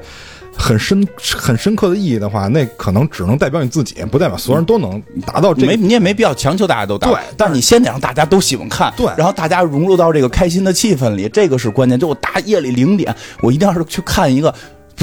[0.54, 1.02] 很深、
[1.34, 5.64] 很深刻的意义的话，那可能只能代表你自己，不代表所有人都能达到这。
[5.64, 7.08] 没，你也没必要强求大家都达。
[7.08, 11.98] 对，但是你先得让大家都喜欢看，对，然后大家融入到这个开心的气氛里，这个是关键。
[11.98, 14.54] 就我大夜里零点，我一定要是去看一个，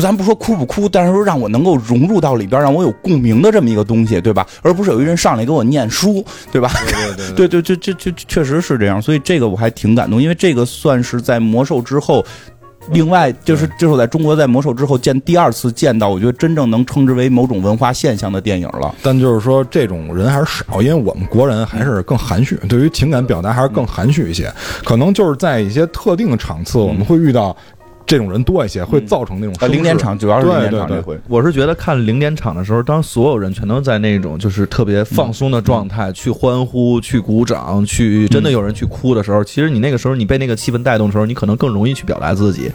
[0.02, 4.46] 咱不说哭不哭，但是说让我能够融入到里边，让我有共鸣的这么一个东西，对吧？
[4.62, 6.70] 而不是有一人上来给我念书，对吧？
[6.88, 9.02] 对对对，对 对，这这这确实是这样。
[9.02, 12.26] 所以这个我还挺感动，因为这个算是在魔兽之后。
[12.92, 18.96] 另外，就是就是在中国在魔兽之后见第二次见到，我觉得真正能称之为某种文化现象的电影了。
[19.04, 24.52] 但就是说，这种人还是少，因为我们国人还是更含蓄，对于情感表达还是更含蓄一些。
[24.84, 27.56] 可能就是在一些特定的场次，我们会遇到。
[28.10, 31.15] 这种人多一些，会造成那种零点场，主要是零点场这回。
[31.27, 42.72] 我是觉得看零点场的时候，当所有人全都在那种就是特别放松的状态，去欢呼、去鼓掌、去真的有人去哭的时候，其实你那个时候你被那个气氛带动的时候，你可能更容易去表达自己。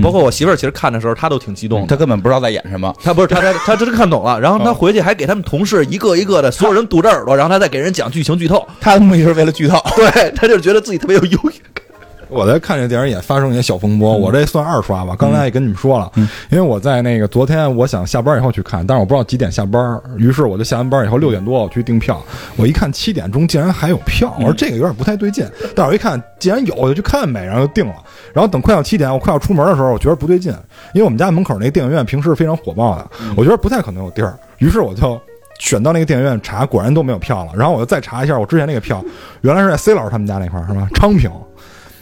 [0.00, 8.64] 包括我媳妇儿，其实看的时候她都挺激动，她根本不知道在演什么，她不是她她她真看懂了， 然后她回去还给他们同事一个一个的所有人堵着耳朵，然后她再给人讲剧情剧透。
[8.80, 11.85] 她的目的是为了剧透， 对她就是觉得自己特别有优越感。
[12.28, 15.14] 我在看这电影也发生一些小风波，我这算二刷吧。
[15.18, 16.10] 刚才也跟你们说了，
[16.50, 22.22] 因为我在那个昨天，我想下班以后去看，但是我不知道几点下班，于是我就下完班以后六点多我去订票。
[22.56, 25.46] 我一看七点钟竟然还有票，我说这个有点不太对劲。
[25.74, 27.94] 但是我一看，既然有，我就去看呗，然后就订了。
[28.32, 30.52] 然后等快到七点，我快要出门的时候，我觉得不对劲，
[30.94, 34.36] 因为我们家门口那电影院平时非常火爆的，我觉得不太可能有地儿。
[34.58, 35.20] 于是我就
[35.58, 37.52] 选到那个电影院查，果然都没有票了。
[37.56, 39.02] 然后我就再查一下我之前那个票，
[39.42, 40.88] 原来是在 C 老师他们家那块儿，是吧？
[40.94, 41.30] 昌平。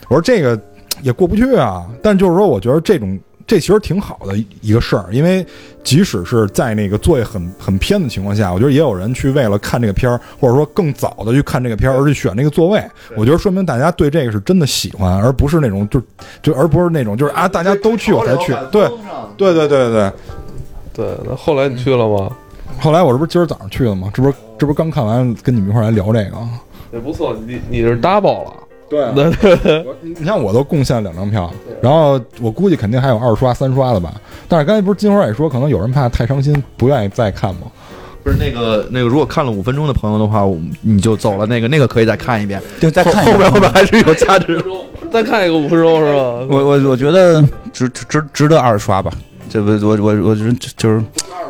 [0.09, 0.59] 我说这个
[1.03, 5.45] 也过不去啊，但就是说，我觉得这种这其实挺好的一个事儿，因为
[5.83, 12.83] 即使是在那个座位很很偏的情况下，我觉得也有人去为了看这个片儿，或者说更早的去看这个片儿而去选那个座位。
[13.17, 16.01] 我觉得说明大家对这个是真的喜欢，而不是那种就
[16.43, 18.55] 就而不是那种就是啊大家都去我才去。
[18.73, 18.89] 对
[19.37, 20.13] 对对对对
[20.95, 21.19] 对。
[21.27, 22.31] 那后来你去了吗？
[22.81, 24.11] 后来我这不是今儿早上去的吗？
[24.13, 26.37] 这不是这不是刚看完，跟你们一块来聊这个。
[26.93, 28.53] 也不错，你你是 double 了。
[29.15, 34.15] 对 对对，你像我都贡献了两张票，然后我估计肯定还有二刷、三刷的吧。
[34.49, 37.63] 但是刚才不是金花也说，可能有人怕太伤心，不愿意再看吗？
[38.23, 40.45] 不是那个那个，如果看了五分钟的朋友的话，
[40.81, 41.45] 你就走了。
[41.45, 44.63] 那个那个可以再看一遍，就再看后面后面还是有价值。
[45.13, 46.47] 再看一个五分钟是吧？
[46.49, 47.43] 我我我觉得
[47.73, 49.13] 值值值得二刷吧。
[49.49, 51.03] 这不我我我就是就是。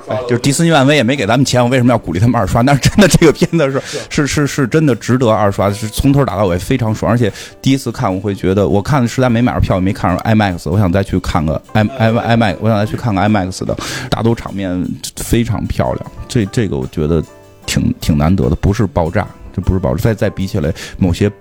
[0.06, 2.62] 哎，就是迪士尼漫威也没给咱们钱，我为什么要鼓励他们二刷？
[2.62, 3.80] 但是真的，这个片子是
[4.10, 7.10] 是是是真的值得二刷，是从头打到尾非常爽。
[7.10, 13.74] 而且第一次看，我会觉得，我看实在没买着票，也没看上 IMAX，我想再去看个 i i IMAX，我想再去看个 IMAX 的
[14.10, 16.12] 打斗场面非常漂亮。
[16.28, 17.24] 这这个我觉得
[17.64, 20.02] 挺挺难得的，不是爆炸，这不是爆炸。
[20.02, 21.32] 再再比起来，某些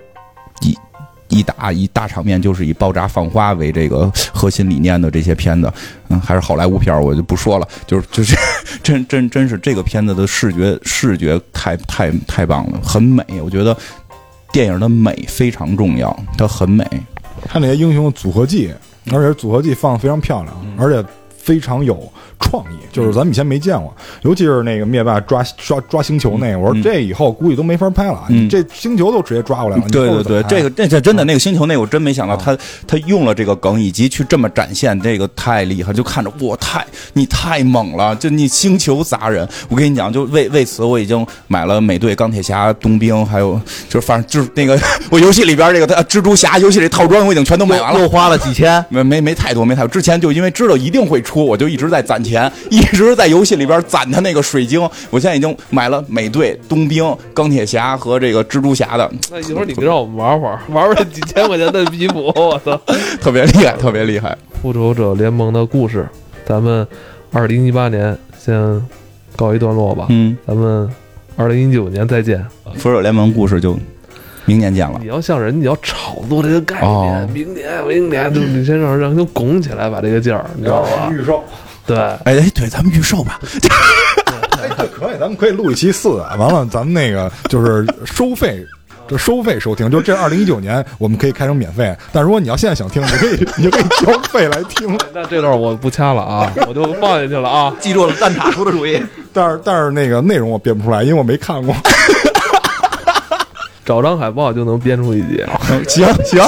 [0.61, 0.73] 一。
[1.29, 5.71] 一打一大场面就是以爆炸放花为这个核心理念的这些片子，
[6.09, 7.67] 嗯，还是好莱坞片我就不说了。
[7.87, 8.35] 就是就是
[8.83, 13.23] 真真真是这个片子的视觉视觉太太太棒了，很美。
[13.43, 13.75] 我觉得
[14.51, 16.85] 电影的美非常重要，它很美。
[17.45, 18.71] 它那些英雄组合技，
[19.11, 21.07] 而且组合技放的非常漂亮，而且
[21.43, 22.11] 非常有。
[22.39, 29.83] 创意就是咱们以前没见过，尤其是那个灭霸抓抓抓星球那个，我说这以后估计都没法拍了，这星球都直接抓过来了。
[29.89, 32.55] 对对对，这个这这真的那个星球那个，我真没想到他
[32.85, 44.77] 他用了这个梗，以及去这么展现，这个太厉害，就看着我太你太猛了，就你星球砸人，我跟你讲，就为为此我已经买了美队、钢铁侠、冬兵，还有就是反正就是那个
[45.09, 52.51] 我游戏里边这个他蜘蛛侠游戏里套装我已经全都买完了，又花了几千，没没没太多没太多，之前就因为知道一定会出，我就一直在攒钱。
[52.69, 59.09] 一直在游戏里边攒他那个水晶，我现在已经买了美队、冬兵、钢铁侠和这个蜘蛛侠的。
[59.31, 62.79] 那一会儿你让我们玩玩，玩玩几千块钱的皮肤， 我操，
[63.21, 64.37] 特别厉害，特别厉害！
[64.61, 66.05] 复仇者联盟的故事，
[66.45, 66.85] 咱们
[67.31, 68.81] 二零一八年先
[69.35, 70.07] 告一段落吧。
[70.09, 70.89] 嗯，咱们
[71.35, 72.45] 二零一九年再见。
[72.75, 73.77] 复仇者联盟故事就
[74.45, 74.99] 明年见了。
[75.01, 81.09] 你要像人，你要炒作这个概念，明年、明年就你先让让他拱起来，把这个劲儿，你知道吧？
[81.11, 81.43] 预售。
[81.85, 83.39] 对，哎哎，对，咱们预售吧。
[84.61, 88.65] 哎，可以，咱们可以录一期四啊，完了咱们那个就是收费，
[89.05, 89.91] 就收费收听。
[89.91, 91.93] 就这二零一九年，我们可以开成免费。
[92.13, 94.97] 但如果你要现在想听，你可以，你就可以交费来听。
[95.13, 97.75] 那这段我不掐了啊，我就放下去了啊。
[97.81, 99.01] 记住了，蛋挞出的主意。
[99.33, 101.75] 但是但是那个内容我编不出来，因为我没看过。
[103.85, 105.43] 找张海报就能编出一集。
[105.87, 106.41] 行行，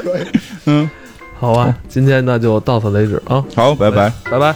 [0.66, 0.88] 嗯。
[1.38, 4.54] 好吧，今天那就到此为止啊，好，拜拜，拜拜。